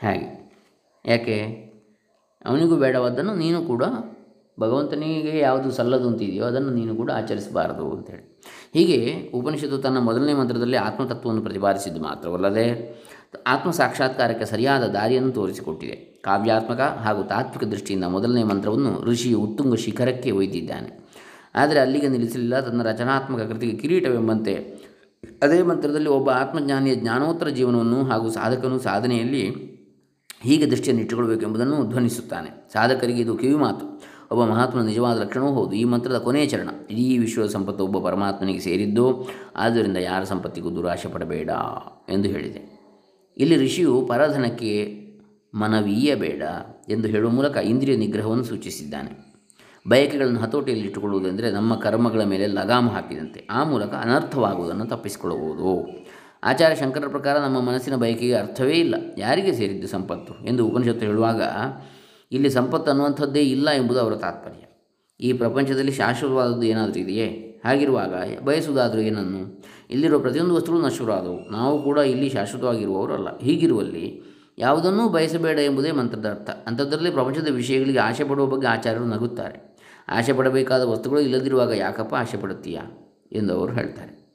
ಹಾಗೆ. 0.08 0.48
ಯಾಕೆ? 1.06 1.68
ಅವನಿಗೂ 2.46 2.76
ಬೇಡವಾದ್ದನ್ನು 2.76 3.36
ನೀನು 3.36 3.66
ಕೂಡ 3.66 3.84
ಭಗವಂತನಿಗೆ 4.60 5.40
ಯಾವುದು 5.40 5.72
ಸಲ್ಲದು 5.72 6.08
ಅಂತಿದೆಯೋ 6.08 6.46
ಅದನ್ನು 6.46 6.70
ನೀನು 6.70 6.96
ಕೂಡ 6.96 7.12
ಆಚರಿಸಬಾರದು 7.12 7.92
ಅಂತೇಳಿ 7.92 8.42
ಹೀಗೆ 8.74 9.32
ಉಪನಿಷತ್ತು 9.34 9.78
ತನ್ನ 9.78 9.98
ಮೊದಲನೇ 9.98 10.34
ಮಂತ್ರದಲ್ಲಿ 10.34 10.78
ಆತ್ಮತತ್ವವನ್ನು 10.78 11.42
ಪ್ರತಿಪಾದಿಸಿದ್ದು 11.42 12.04
ಮಾತ್ರವಲ್ಲದೆ 12.04 12.96
ಆತ್ಮ 13.48 13.72
ಸಾಕ್ಷಾತ್ಕಾರಕ್ಕೆ 13.72 14.46
ಸರಿಯಾದ 14.46 14.84
ದಾರಿಯನ್ನು 14.84 15.32
ತೋರಿಸಿಕೊಟ್ಟಿದೆ. 15.32 16.07
ಕಾವ್ಯಾತ್ಮಕ 16.24 16.80
ಹಾಗೂ 16.80 17.24
ತಾತ್ವಿಕ 17.24 17.70
ದೃಷ್ಟಿಯಿಂದ 17.70 18.04
ಮೊದಲನೇ 18.04 18.44
ಮಂತ್ರವನ್ನು 18.44 19.04
ಋಷಿಯು 19.04 19.40
ಉತ್ತುಂಗ 19.40 19.76
ಶಿಖರಕ್ಕೆ 19.76 20.32
ಒಯ್ದಿದ್ದಾನೆ. 20.32 21.08
ಆದರೆ 21.56 21.80
ಅಲ್ಲಿಗೆ 21.80 22.08
ನಿಲ್ಲಿಸಲಿಲ್ಲ. 22.08 22.60
ತನ್ನ 22.60 22.84
ರಚನಾತ್ಮಕ 22.84 23.41
ಕೃತಿಗೆ 23.41 23.78
ಕಿರೀಟವೆಂಬಂತೆ 23.78 24.88
ಅದೇ 25.41 25.62
ಮಂತ್ರದಲ್ಲಿ 25.62 26.10
ಒಬ್ಬ 26.10 26.30
ಆತ್ಮಜ್ಞಾನಿಯ 26.30 26.96
ಜ್ಞಾನೋತ್ತರ 26.96 27.48
ಜೀವನವನ್ನು 27.48 28.04
ಹಾಗೂ 28.04 28.30
ಸಾಧಕನು 28.30 28.80
ಸಾಧನೆಯಲ್ಲಿ 28.80 29.78
ಹೀಗೆ 30.41 30.72
ದೃಷ್ಟಿಯನ್ನು 30.72 31.02
ಇಟ್ಟುಕೊಳ್ಬೇಕೆಂಬುದನ್ನು 31.02 31.89
ಧ್ವನಿಸುತ್ತಾನೆ. 31.89 32.70
ಸಾಧಕರಿಗೆ 32.74 33.22
ಇದು 33.22 33.36
ಕಿವಿಮಾತು 33.36 34.04
ಒಬ್ಬ 34.32 34.46
ಮಹಾತ್ಮನ 34.46 34.82
ನಿಜವಾದ 34.82 35.20
ಲಕ್ಷಣವೂ 35.20 35.54
ಹೌದು. 35.54 35.74
ಈ 35.74 35.84
ಮಂತ್ರದ 35.84 36.18
ಕೊನೆಯ 36.18 36.46
ಚರಣ. 36.46 36.70
ಇಡೀ 36.91 37.18
ವಿಶ್ವದ 37.18 37.48
ಸಂಪತ್ತು 37.48 37.84
ಒಬ್ಬ 37.84 38.10
ಪರಮಾತ್ಮನಿಗೆ 38.10 38.60
ಸೇರಿದ್ದು, 38.60 39.30
ಆದ್ದರಿಂದ 39.56 39.98
ಯಾರ 39.98 40.24
ಸಂಪತ್ತಿಗೂ 40.24 40.72
ದುರಾಶೆ 40.72 41.10
ಪಡಬೇಡ 41.10 41.50
ಎಂದು 42.10 42.30
ಹೇಳಿದೆ. 42.30 42.78
ಇಲ್ಲಿ 43.38 43.65
ಋಷಿಯು 43.65 44.06
ಪರಧನಕ್ಕೆ 44.10 44.97
ಮನವೀಯಬೇಡ 45.58 46.41
ಎಂದು 46.89 47.08
ಹೇಳುವ 47.08 47.32
ಮೂಲಕ 47.32 47.58
ಇಂದ್ರಿಯ 47.58 47.96
ನಿಗ್ರಹವನ್ನು 47.96 48.43
ಸೂಚಿಸಿದ್ದಾನೆ. 48.43 49.28
ಬಯಕೆಗಳನ್ನು 49.89 50.39
ಹತೋಟಿಯಲ್ಲಿಟ್ಟುಕೊಳ್ಳುವುದೆಂದರೆ 50.39 51.52
ನಮ್ಮ 51.52 51.76
ಕರ್ಮಗಳ 51.76 52.24
ಮೇಲೆ 52.24 52.48
ಲಗಾಮ 52.48 52.89
ಹಾಕಿದಂತೆ, 52.89 53.48
ಆ 53.50 53.63
ಮೂಲಕ 53.63 53.93
ಅನರ್ಥವಾಗುವುದನ್ನು 53.93 54.86
ತಪ್ಪಿಸಿಕೊಳ್ಳಬಹುದು 54.86 55.88
ಆಚಾರ್ಯ 56.43 56.76
ಶಂಕರರ 56.76 57.08
ಪ್ರಕಾರ 57.08 57.38
ನಮ್ಮ 57.38 57.62
ಮನಸ್ಸಿನ 57.62 57.96
ಬಯಕೆಗೆ 57.96 58.34
ಅರ್ಥವೇ 58.34 58.74
ಇಲ್ಲ. 58.74 58.96
ಯಾರಿಗೆ 59.17 59.54
ಸೇರಿದ್ದು 59.54 59.88
ಸಂಪತ್ತು? 59.88 60.46
ಎಂದು 60.46 60.65
ಉಪನಿಷತ್ತು 60.65 61.06
ಹೇಳುವಾಗ, 61.06 61.41
ಇಲ್ಲಿ 62.32 62.50
ಸಂಪತ್ತು 62.50 62.91
ಅನ್ನುವಂಥದ್ದೇ 62.91 63.39
ಇಲ್ಲ 63.39 63.70
ಎಂಬುದು 63.70 64.00
ಅವರ 64.00 64.15
ತಾತ್ಪರ್ಯ. 64.15 64.63
ಈ 65.20 65.34
ಪ್ರಪಂಚದಲ್ಲಿ 65.34 65.91
ಶಾಶ್ವತವಾದದ್ದು 65.91 66.63
ಏನಾದರೂ 66.63 67.00
ಇದೆಯೇ? 67.00 67.62
ಹಾಗಿರುವಾಗ 67.65 68.39
ಬಯಸುವುದಾದರೂ 68.43 69.02
ಏನನ್ನು? 69.02 69.63
ಇಲ್ಲಿರುವ 69.89 70.20
ಪ್ರತಿಯೊಂದು 70.20 70.56
ವಸ್ತುಗಳು 70.56 70.82
ನಶ್ವರಾದವು 70.82 71.52
ನಾವು 71.52 71.84
ಕೂಡ 71.84 71.98
ಇಲ್ಲಿ 71.98 72.30
ಶಾಶ್ವತವಾಗಿರುವವರು 72.30 73.13
ಅಲ್ಲ 73.13 73.38
ಹೀಗಿರುವಲ್ಲಿ 73.38 74.22
ಯಾವುದನ್ನೂ 74.58 75.10
ಬಯಸಬೇಡ 75.10 75.60
ಎಂಬುದೇ 75.60 75.91
ಮಂತ್ರದ 75.91 76.26
ಅರ್ಥ. 76.30 76.50
ಅಂಥದ್ರಲ್ಲಿ 76.67 77.12
ಪ್ರಪಂಚದ 77.12 77.48
ವಿಷಯಗಳಿಗೆ 77.52 78.00
ಆಶೆ 78.00 78.24
ಪಡುವ 78.24 78.46
ಬಗ್ಗೆ 78.46 78.67
ಆಚಾರ್ಯರು 78.67 79.06
ನಗುತ್ತಾರೆ. 79.06 79.78
ಆಶೆ 80.10 80.34
ಪಡಬೇಕಾದ 80.34 80.84
ವಸ್ತುಗಳು 80.84 81.20
ಇಲ್ಲದಿರುವಾಗ 81.20 81.72
ಯಾಕಪ್ಪ 81.72 82.15
ಆಶೆ 82.15 82.38
ಪಡುತ್ತೀಯಾ? 82.38 82.82
ಎಂದು 83.32 83.54
ಅವರು 83.54 83.74
ಹೇಳ್ತಾರೆ. 83.74 84.28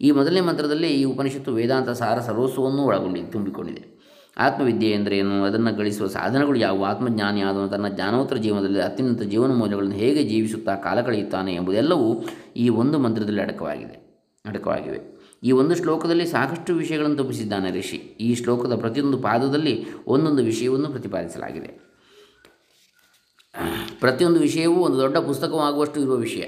ಈ 0.00 0.10
ಮೊದಲನೇ 0.10 0.40
ಮಂತ್ರದಲ್ಲಿ 0.40 0.88
ಈ 0.88 1.04
ಉಪನಿಷತ್ತು 1.04 1.52
ವೇದಾಂತ 1.52 1.90
ಸಾರ 1.90 2.20
ಸರ್ವಸ್ವವನ್ನು 2.20 2.82
ಒಳಗೊಂಡಿ 2.82 3.22
ತುಂಬಿಕೊಂಡಿದೆ. 3.22 4.02
ಆತ್ಮವಿದ್ಯೆ 4.38 4.90
ಎಂದರೇನು 4.90 5.44
ಅದನ್ನು 5.44 5.76
ಗಳಿಸುವ 5.76 6.06
ಸಾಧನಗಳು 6.06 6.58
ಯಾವುವು? 6.58 6.84
ಆತ್ಮಜ್ಞಾನಿ 6.84 7.40
ಆದವನು 7.40 7.68
ತನ್ನ 7.68 7.88
ಜ್ಞಾನೋತ್ತರ 7.88 8.36
ಜೀವನದಲ್ಲಿ 8.36 8.80
ಅತ್ಯುನ್ನತ 8.80 9.22
ಜೀವನ 9.22 9.52
ಮೌಲ್ಯಗಳನ್ನು 9.52 9.94
ಹೇಗೆ 9.94 10.22
ಜೀವಿಸುತ್ತಾ 10.22 10.74
ಕಾಲ 10.74 11.00
ಕಳೆಯುತ್ತಾನೆ 11.00 11.54
ಎಂಬುದೆಲ್ಲವೂ 11.54 12.24
ಈ 12.56 12.68
ಒಂದು 12.68 12.98
ಮಂತ್ರದಲ್ಲಿ 12.98 13.42
ಅಡಕವಾಗಿದೆ. 13.42 14.24
ಅಡಕವಾಗಿವೆ. 14.46 15.21
ಈ 15.42 15.52
ಒಂದು 15.52 15.74
ಶ್ಲೋಕದಲ್ಲಿ 15.74 16.26
ಸಾಕಷ್ಟು 16.26 16.74
ವಿಷಯಗಳನ್ನು 16.74 17.16
ತಪ್ಪಿಸಿದ್ದಾನೆ 17.16 17.78
ಋಷಿ. 17.78 17.96
ಈ 17.96 18.34
ಶ್ಲೋಕದ 18.34 18.76
ಪ್ರತಿಯೊಂದು 18.76 19.18
ಪಾದದಲ್ಲಿ 19.18 19.86
ಒಂದೊಂದು 20.06 20.44
ವಿಷಯವನ್ನು 20.44 20.88
ಪ್ರತಿಪಾದಿಸಲಾಗಿದೆ. 20.88 21.92
ಪ್ರತಿಯೊಂದು 24.00 24.40
ವಿಷಯವೂ 24.40 24.74
ಒಂದು 24.74 24.96
ದೊಡ್ಡ 24.96 25.16
ಪುಸ್ತಕವಾಗುವಷ್ಟು 25.16 26.00
ಇರುವ 26.00 26.14
ವಿಷಯ. 26.14 26.42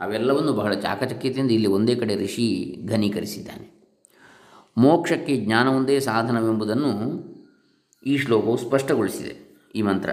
ಅವೆಲ್ಲವನ್ನು 0.00 0.52
ಬಹಳ 0.52 0.74
ಚಾಕಚಕ್ಯತೆಯಿಂದ 0.74 1.50
ಇಲ್ಲಿ 1.50 1.68
ಒಂದೇ 1.68 1.94
ಕಡೆ 1.94 2.24
ಋಷಿ 2.24 2.76
ಘನೀಕರಿಸಿದ್ದಾನೆ. 2.88 3.80
ಮೋಕ್ಷಕ್ಕೆ 4.78 5.36
ಜ್ಞಾನವೊಂದೇ 5.36 6.00
ಸಾಧನವೆಂಬುದನ್ನು 6.00 6.90
ಈ 8.06 8.16
ಶ್ಲೋಕವು 8.16 8.56
ಸ್ಪಷ್ಟಗೊಳಿಸಿದೆ. 8.56 9.62
ಈ 9.74 9.82
ಮಂತ್ರ. 9.82 10.10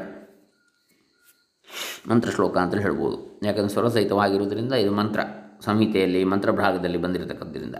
ಮಂತ್ರ 2.09 2.31
ಶ್ಲೋಕ 2.31 2.57
ಅಂತಲೇ 2.57 2.81
ಹೇಳ್ಬೋದು. 2.81 3.39
ಯಾಕಂದರೆ 3.43 3.69
ಸ್ವರಸಹಿತವಾಗಿರುವುದರಿಂದ 3.69 4.73
ಇದು 4.73 4.91
ಮಂತ್ರ. 4.91 5.19
ಸಂಹಿತೆಯಲ್ಲಿ, 5.61 6.23
ಮಂತ್ರಭಾಗದಲ್ಲಿ 6.23 6.97
ಬಂದಿರತಕ್ಕದ್ದರಿಂದ 6.97 7.75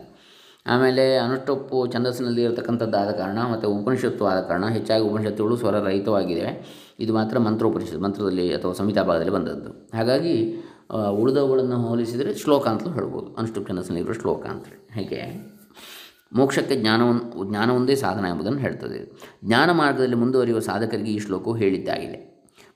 ಆಮೇಲೆ 0.67 1.17
ಅನುಷ್ಟೊಪ್ಪು 1.17 1.87
ಛಂದಸ್ಸಿನಲ್ಲಿ 1.87 2.43
ಇರತಕ್ಕಂಥದ್ದಾದ 2.43 3.09
ಕಾರಣ 3.11 3.39
ಮತ್ತು 3.51 3.69
ಉಪನಿಷತ್ತು 3.71 4.25
ಆದ 4.25 4.39
ಕಾರಣ 4.41 4.65
ಹೆಚ್ಚಾಗಿ 4.67 5.03
ಉಪನಿಷತ್ತುಗಳು 5.03 5.57
ಸ್ವರರಹಿತವಾಗಿವೆ 5.57 6.47
ಇದು 6.99 7.13
ಮಾತ್ರ 7.13 7.39
ಮಂತ್ರ 7.39 7.65
ಉಪನಿಷತ್ತು 7.65 7.99
ಮಂತ್ರದಲ್ಲಿ 7.99 8.53
ಅಥವಾ 8.53 8.73
ಸಂಹಿತಾ 8.73 9.03
ಭಾಗದಲ್ಲಿ 9.03 9.33
ಬಂದದ್ದು. 9.33 9.97
ಹಾಗಾಗಿ 9.97 10.35
ಉಳಿದವುಗಳನ್ನು 11.11 11.77
ಹೋಲಿಸಿದರೆ 11.87 12.33
ಶ್ಲೋಕ 12.35 12.67
ಅಂತಲೂ 12.67 12.93
ಹೇಳ್ಬೋದು. 12.93 13.35
ಅನುಷ್ಠುಪ್ 13.35 13.67
ಛಂದಸ್ಸಿನಲ್ಲಿರುವ 13.69 14.21
ಶ್ಲೋಕ 14.21 14.45
ಅಂತೇಳಿ 14.45 14.99
ಹೀಗೆ. 14.99 15.21
ಮೋಕ್ಷಕ್ಕೆ 16.33 16.75
ಜ್ಞಾನವನ್ನು 16.75 17.49
ಜ್ಞಾನವೊಂದೇ 17.49 17.95
ಸಾಧನ 17.95 18.25
ಎಂಬುದನ್ನು 18.25 18.59
ಹೇಳ್ತದೆ. 18.59 18.99
ಜ್ಞಾನ 19.45 19.71
ಮಾರ್ಗದಲ್ಲಿ 19.71 20.15
ಮುಂದುವರಿಯುವ 20.15 20.59
ಸಾಧಕರಿಗೆ 20.59 21.11
ಈ 21.11 21.19
ಶ್ಲೋಕವು 21.19 21.55
ಹೇಳಿದ್ದಾಗಿದೆ. 21.55 22.19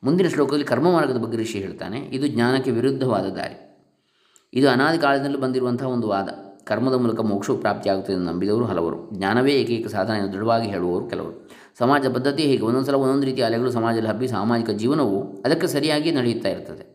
ಮುಂದಿನ 0.04 0.28
ಶ್ಲೋಕದಲ್ಲಿ 0.28 0.66
ಕರ್ಮ 0.66 0.92
ಮಾರ್ಗದ 0.92 1.18
ಬಗ್ಗೆ 1.18 1.38
ಋಷಿ 1.38 1.60
ಹೇಳ್ತಾನೆ. 1.60 2.00
ಇದು 2.00 2.28
ಜ್ಞಾನಕ್ಕೆ 2.28 2.72
ವಿರುದ್ಧವಾದ 2.72 3.26
ದಾರಿ. 3.30 3.58
ಇದು 4.54 4.70
ಅನಾದಿ 4.70 4.98
ಕಾಲದಿಂದಲೂ 4.98 5.40
ಬಂದಿರುವಂತಹ 5.40 5.88
ಒಂದು 5.88 6.08
ವಾದ. 6.08 6.30
ಕರ್ಮದ 6.72 6.94
ಮೂಲಕ 6.94 7.20
ಮೋಕ್ಷವು 7.20 7.58
ಪ್ರಾಪ್ತಿಯಾಗುತ್ತದೆ 7.58 8.16
ಎಂದು 8.16 8.32
ನಂಬಿದವರು 8.32 8.66
ಹಲವರು. 8.66 8.98
ಜ್ಞಾನವೇ 9.14 9.54
ಏಕೈಕ 9.54 9.88
ಸಾಧನ 9.88 10.14
ಎಂದು 10.14 10.34
ದೃಢವಾಗಿ 10.34 10.68
ಹೇಳುವವರು 10.68 11.06
ಕೆಲವರು. 11.10 11.50
ಸಮಾಜ 11.78 12.08
ಪದ್ಧತಿ 12.08 12.44
ಹೀಗೆ 12.44 12.64
ಒಂದೊಂದು 12.64 12.88
ಸಲ 12.88 12.96
ಒಂದೊಂದು 12.96 13.26
ರೀತಿಯ 13.26 13.44
ಅಲೆಗಳು 13.44 13.72
ಸಮಾಜದಲ್ಲಿ 13.72 14.10
ಹಬ್ಬಿ 14.10 14.28
ಸಾಮಾಜಿಕ 14.28 14.70
ಜೀವನವು 14.70 15.42
ಅದಕ್ಕೆ 15.46 15.68
ಸರಿಯಾಗಿ 15.68 16.12
ನಡೆಯುತ್ತಾ 16.12 16.50
ಇರ್ತದೆ. 16.50 16.92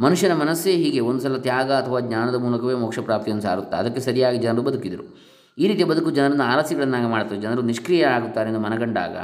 ಮನುಷ್ಯನ 0.00 0.34
ಮನಸ್ಸೇ 0.34 0.72
ಹೀಗೆ 0.72 1.00
ಒಂದು 1.00 1.20
ಸಲ 1.20 1.36
ತ್ಯಾಗ 1.36 1.72
ಅಥವಾ 1.72 2.00
ಜ್ಞಾನದ 2.00 2.34
ಮೂಲಕವೇ 2.34 2.74
ಮೋಕ್ಷ 2.74 2.98
ಪ್ರಾಪ್ತಿಯನ್ನು 2.98 3.42
ಸಾರುತ್ತಾ 3.42 3.76
ಅದಕ್ಕೆ 3.76 4.00
ಸರಿಯಾಗಿ 4.00 4.38
ಜನರು 4.38 4.62
ಬದುಕಿದರು. 4.62 5.04
ಈ 5.58 5.66
ರೀತಿಯ 5.68 5.84
ಬದುಕು 5.84 6.10
ಜನರನ್ನು 6.10 6.44
ಆಲಸಿಗಳನ್ನಾಗಿ 6.44 7.06
ಮಾಡುತ್ತದೆ. 7.06 7.40
ಜನರು 7.40 7.62
ನಿಷ್ಕ್ರಿಯ 7.62 8.04
ಆಗುತ್ತಾರೆ 8.06 8.48
ಎಂದು 8.48 8.60
ಮನಗಂಡಾಗ 8.60 9.16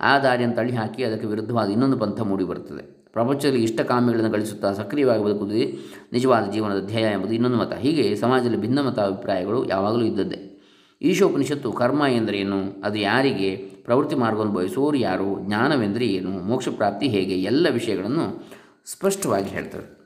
ಆ 0.00 0.18
ದಾರಿಯನ್ನು 0.18 0.56
ತಳ್ಳಿ 0.56 0.76
ಹಾಕಿ 0.76 1.04
ಅದಕ್ಕೆ 1.04 1.26
ವಿರುದ್ಧವಾದ 1.26 1.68
ಇನ್ನೊಂದು 1.68 1.98
ಪಂಥ 1.98 2.20
ಮೂಡಿ 2.20 2.44
ಬರುತ್ತದೆ 2.44 3.03
ಪ್ರಪಂಚದಲ್ಲಿ 3.14 3.62
ಇಷ್ಟ 3.62 3.80
ಕಾಮ್ಯಗಳನ್ನು 3.80 4.30
ಗಳಿಸುತ್ತಾ 4.30 4.72
ಸಕ್ರಿಯವಾಗಿ 4.72 5.24
ಬದುಕುವುದೇ 5.24 5.78
ನಿಜವಾದ 6.12 6.50
ಜೀವನದ 6.50 6.86
ಧ್ಯೇಯ 6.86 7.04
ಎಂಬುದು 7.04 7.34
ಇನ್ನೊಂದು 7.34 7.56
ಮತ. 7.56 7.72
ಹೀಗೆ 7.72 8.16
ಸಮಾಜದಲ್ಲಿ 8.16 8.56
ಭಿನ್ನಮತ 8.56 8.98
ಅಭಿಪ್ರಾಯಗಳು 8.98 9.68
ಯಾವಾಗಲೂ 9.68 10.04
ಇದ್ದದ್ದೇ. 10.04 10.40
ಈಶೋಪನಿಷತ್ತು 11.02 11.72
ಕರ್ಮ 11.72 12.02
ಎಂದರೇನು 12.10 12.82
ಅದು 12.84 12.98
ಯಾರಿಗೆ? 12.98 13.56
ಪ್ರವೃತ್ತಿ 13.56 14.16
ಮಾರ್ಗವನ್ನು 14.16 14.52
ಬಯಸುವವರು 14.52 14.96
ಯಾರು? 14.96 15.40
ಜ್ಞಾನವೆಂದರೆ 15.40 16.06
ಏನು? 16.06 16.30
ಮೋಕ್ಷ 16.30 16.68
ಪ್ರಾಪ್ತಿ 16.68 17.08
ಹೇಗೆ? 17.08 17.42
ಎಲ್ಲ 17.42 17.66
ವಿಷಯಗಳನ್ನು 17.68 18.26
ಸ್ಪಷ್ಟವಾಗಿ 18.86 19.48
ಹೇಳ್ತವೆ 19.48 20.04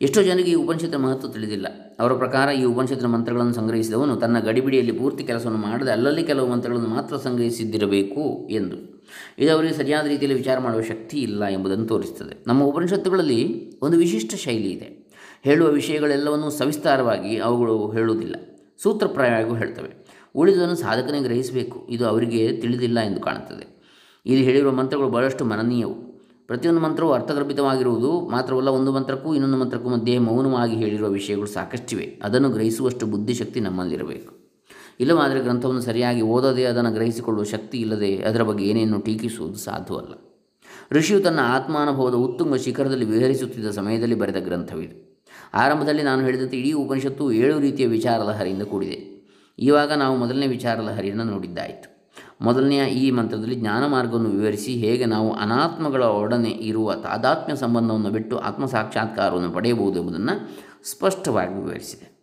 ಎಷ್ಟೋ 0.00 0.22
ಜನರಿಗೆ 0.22 0.50
ಈ 0.50 0.54
ಉಪನಿಷತ್ತಿನ 0.54 0.96
ಮಹತ್ವ 0.96 1.28
ತಿಳಿದಿಲ್ಲ. 1.28 1.89
ಅವರ 2.00 2.12
ಪ್ರಕಾರ 2.12 2.48
ಈ 2.48 2.64
ಉಪನಿಷತ್ತಿನ 2.64 3.08
ಮಂತ್ರಗಳನ್ನು 3.08 3.54
ಸಂಗ್ರಹಿಸಿದವನು 3.54 4.16
ತನ್ನ 4.16 4.40
ಗಡಿಬಿಡಿಯಲ್ಲಿ 4.40 4.92
ಪೂರ್ತಿ 4.92 5.24
ಕೆಲಸವನ್ನು 5.24 5.60
ಮಾಡದೆ 5.60 5.90
ಅಲ್ಲಲ್ಲಿ 5.90 6.22
ಕೆಲವು 6.22 6.48
ಮಂತ್ರಗಳನ್ನು 6.48 6.88
ಮಾತ್ರ 6.88 7.16
ಸಂಗ್ರಹಿಸಿದ್ದಿರಬೇಕು 7.16 8.48
ಎಂದು. 8.50 9.04
ಇದು 9.38 9.52
ಅವರಿಗೆ 9.52 9.74
ಸರಿಯಾದ 9.74 10.06
ರೀತಿಯಲ್ಲಿ 10.06 10.38
ವಿಚಾರ 10.38 10.58
ಮಾಡುವ 10.58 10.82
ಶಕ್ತಿ 10.82 11.18
ಇಲ್ಲ 11.18 11.44
ಎಂಬುದನ್ನು 11.44 11.86
ತೋರಿಸುತ್ತದೆ 11.86 12.44
ನಮ್ಮ 12.46 12.62
ಉಪನಿಷತ್ತುಗಳಲ್ಲಿ 12.62 13.70
ಒಂದು 13.82 13.96
ವಿಶಿಷ್ಟ 13.98 14.34
ಶೈಲಿ 14.34 14.70
ಇದೆ. 14.70 15.10
ಹೇಳುವ 15.42 15.68
ವಿಷಯಗಳೆಲ್ಲವನ್ನೂ 15.68 16.50
ಸವಿಸ್ತಾರವಾಗಿ 16.50 17.38
ಅವುಗಳು 17.38 17.90
ಹೇಳುವುದಿಲ್ಲ. 17.90 18.36
ಸೂತ್ರಪ್ರಾಯವಾಗಿಯೂ 18.82 19.56
ಹೇಳ್ತವೆ. 19.56 20.06
ಉಳಿದುದನ್ನು 20.34 20.76
ಸಾಧಕನೇ 20.76 21.20
ಗ್ರಹಿಸಬೇಕು. 21.20 21.86
ಇದು 21.90 22.06
ಅವರಿಗೆ 22.06 22.56
ತಿಳಿದಿಲ್ಲ 22.56 23.00
ಎಂದು 23.00 23.20
ಕಾಣುತ್ತದೆ. 23.20 23.80
ಇಲ್ಲಿ 24.26 24.44
ಹೇಳಿರುವ 24.44 24.72
ಮಂತ್ರಗಳು 24.72 25.08
ಬಹಳಷ್ಟು 25.08 25.44
ಮನನೀಯವು. 25.44 26.09
ಪ್ರತಿಯೊಂದು 26.50 26.80
ಮಂತ್ರವು 26.80 27.12
ಅರ್ಥಗರ್ಭಿತವಾಗಿರುವುದು 27.12 28.28
ಮಾತ್ರವಲ್ಲ, 28.28 28.68
ಒಂದು 28.68 28.92
ಮಂತ್ರಕ್ಕೂ 28.92 29.34
ಇನ್ನೊಂದು 29.34 29.56
ಮಂತ್ರಕ್ಕೂ 29.56 29.88
ಮಧ್ಯೆ 29.88 30.18
ಮೌನವಾಗಿ 30.18 30.76
ಹೇಳಿರುವ 30.76 31.08
ವಿಷಯಗಳು 31.08 31.46
ಸಾಕಷ್ಟಿವೆ. 31.46 32.20
ಅದನ್ನು 32.22 32.50
ಗ್ರಹಿಸುವಷ್ಟು 32.50 33.06
ಬುದ್ಧಿಶಕ್ತಿ 33.06 33.60
ನಮ್ಮಲ್ಲಿರಬೇಕು. 33.60 34.36
ಇಲ್ಲವಾದರೆ 35.00 35.40
ಗ್ರಂಥವನ್ನು 35.40 35.80
ಸರಿಯಾಗಿ 35.80 36.22
ಓದದೆ 36.22 36.64
ಅದನ್ನು 36.64 36.92
ಗ್ರಹಿಸಿಕೊಳ್ಳುವ 36.92 37.44
ಶಕ್ತಿ 37.44 37.78
ಇಲ್ಲದೆ 37.78 38.16
ಅದರ 38.16 38.42
ಬಗ್ಗೆ 38.42 38.64
ಏನೇನು 38.64 39.00
ಟೀಕಿಸುವುದು 39.00 39.54
ಸಾಧ್ಯವಲ್ಲ 39.54 40.38
ಋಷಿಯು 40.92 41.20
ತನ್ನ 41.20 41.40
ಆತ್ಮಾನುಭವದ 41.42 42.14
ಉತ್ತುಂಗ 42.14 42.54
ಶಿಖರದಲ್ಲಿ 42.54 43.04
ವಿಹರಿಸುತ್ತಿದ್ದ 43.04 43.70
ಸಮಯದಲ್ಲಿ 43.70 44.14
ಬರೆದ 44.14 44.36
ಗ್ರಂಥವಿದು. 44.36 45.22
ಆರಂಭದಲ್ಲಿ 45.54 46.02
ನಾನು 46.02 46.22
ಹೇಳಿದಂತೆ 46.22 46.56
ಇಡೀ 46.56 46.72
ಉಪನಿಷತ್ತು 46.72 47.32
ಏಳು 47.32 47.60
ರೀತಿಯ 47.60 47.86
ವಿಚಾರ 47.86 48.20
ಲಹರಿಯಿಂದ 48.20 48.62
ಕೂಡಿದೆ. 48.62 49.10
ಇವಾಗ 49.58 49.92
ನಾವು 49.92 50.16
ಮೊದಲನೇ 50.16 50.46
ವಿಚಾರದ 50.46 50.80
ಲಹರಿಯನ್ನು 50.80 51.24
ನೋಡಿದ್ದಾಯಿತು. 51.24 51.99
ಮೊದಲನೆಯ 52.40 52.86
ಈ 52.86 53.10
ಮಂತ್ರದಲ್ಲಿ 53.10 53.54
ಜ್ಞಾನ 53.54 53.86
ಮಾರ್ಗವನ್ನು 53.86 54.30
ವಿವರಿಸಿ 54.30 54.72
ಹೇಗೆ 54.72 55.04
ನಾವು 55.04 55.32
ಅನಾತ್ಮಗಳ 55.32 56.04
ಒಡನೆ 56.04 56.50
ಇರುವ 56.50 56.94
ತಾದಾತ್ಮ್ಯ 56.94 57.56
ಸಂಬಂಧವನ್ನು 57.56 58.10
ಬಿಟ್ಟು 58.10 58.38
ಆತ್ಮ 58.38 58.66
ಸಾಕ್ಷಾತ್ಕಾರವನ್ನು 58.66 59.50
ಪಡೆಯಬಹುದು 59.50 60.00
ಎಂಬುದನ್ನು 60.00 60.48
ಸ್ಪಷ್ಟವಾಗಿ 60.90 61.54
ವಿವರಿಸಿದೆ. 61.54 62.20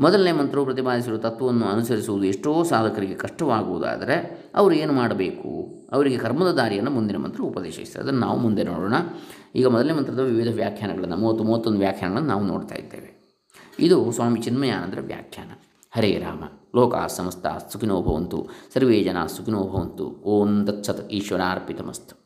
ಮೊದಲನೇ 0.00 0.32
ಮಂತ್ರವು 0.32 0.64
ಪ್ರತಿಪಾದಿಸಿರುವ 0.64 1.18
ತತ್ವವನ್ನು 1.18 1.66
ಅನುಸರಿಸುವುದು 1.66 2.24
ಎಷ್ಟೋ 2.24 2.62
ಸಾಧಕರಿಗೆ 2.62 3.14
ಕಷ್ಟವಾಗುವುದಾದರೆ 3.14 4.44
ಅವರು 4.54 4.74
ಏನು 4.74 4.92
ಮಾಡಬೇಕು? 4.92 5.80
ಅವರಿಗೆ 5.92 6.18
ಕರ್ಮದ 6.18 6.52
ದಾರಿಯನ್ನು 6.52 6.90
ಮುಂದಿನ 6.90 7.16
ಮಂತ್ರ 7.16 7.42
ಉಪದೇಶಿಸ್ತದೆ 7.42 8.02
ಅದನ್ನು 8.02 8.20
ನಾವು 8.20 8.38
ಮುಂದೆ 8.38 8.62
ನೋಡೋಣ. 8.62 8.94
ಈಗ 9.54 9.66
ಮೊದಲನೇ 9.66 9.92
ಮಂತ್ರದ 9.92 10.18
ವಿವಿಧ 10.18 10.54
ವ್ಯಾಖ್ಯಾನಗಳನ್ನು, 10.54 11.16
ಮೂವತ್ತು, 11.16 11.44
ಮೂವತ್ತೊಂದು 11.44 11.78
ವ್ಯಾಖ್ಯಾನಗಳನ್ನು 11.78 12.28
ನಾವು 12.28 12.44
ನೋಡ್ತಾ 12.44 12.74
ಇದ್ದೇವೆ. 12.74 13.20
ಇದು 13.80 14.12
ಸ್ವಾಮಿ 14.12 14.40
ಚಿನ್ಮಯಾನಂದರ 14.40 14.98
ವ್ಯಾಖ್ಯಾನ. 15.00 15.48
ಹರೇ 15.96 16.18
ರಾಮ. 16.18 16.44
ಲೋಕ 16.76 16.96
ಸಮಸ್ತ 17.06 17.46
ಸುಖಿನೋ 17.72 18.02
ಭವಂತು. 18.02 18.48
ಸರ್ವೇ 18.74 19.02
ಜನ 19.02 19.26
ಸುಖಿನೋ 19.26 19.62
ಭವಂತು. 19.64 20.04
ಓಂ 20.06 20.66
ದತ್ಸತ್ 20.66 21.10
ಈಶ್ವರಾರ್ಪಿತಮಸ್ತು. 21.10 22.19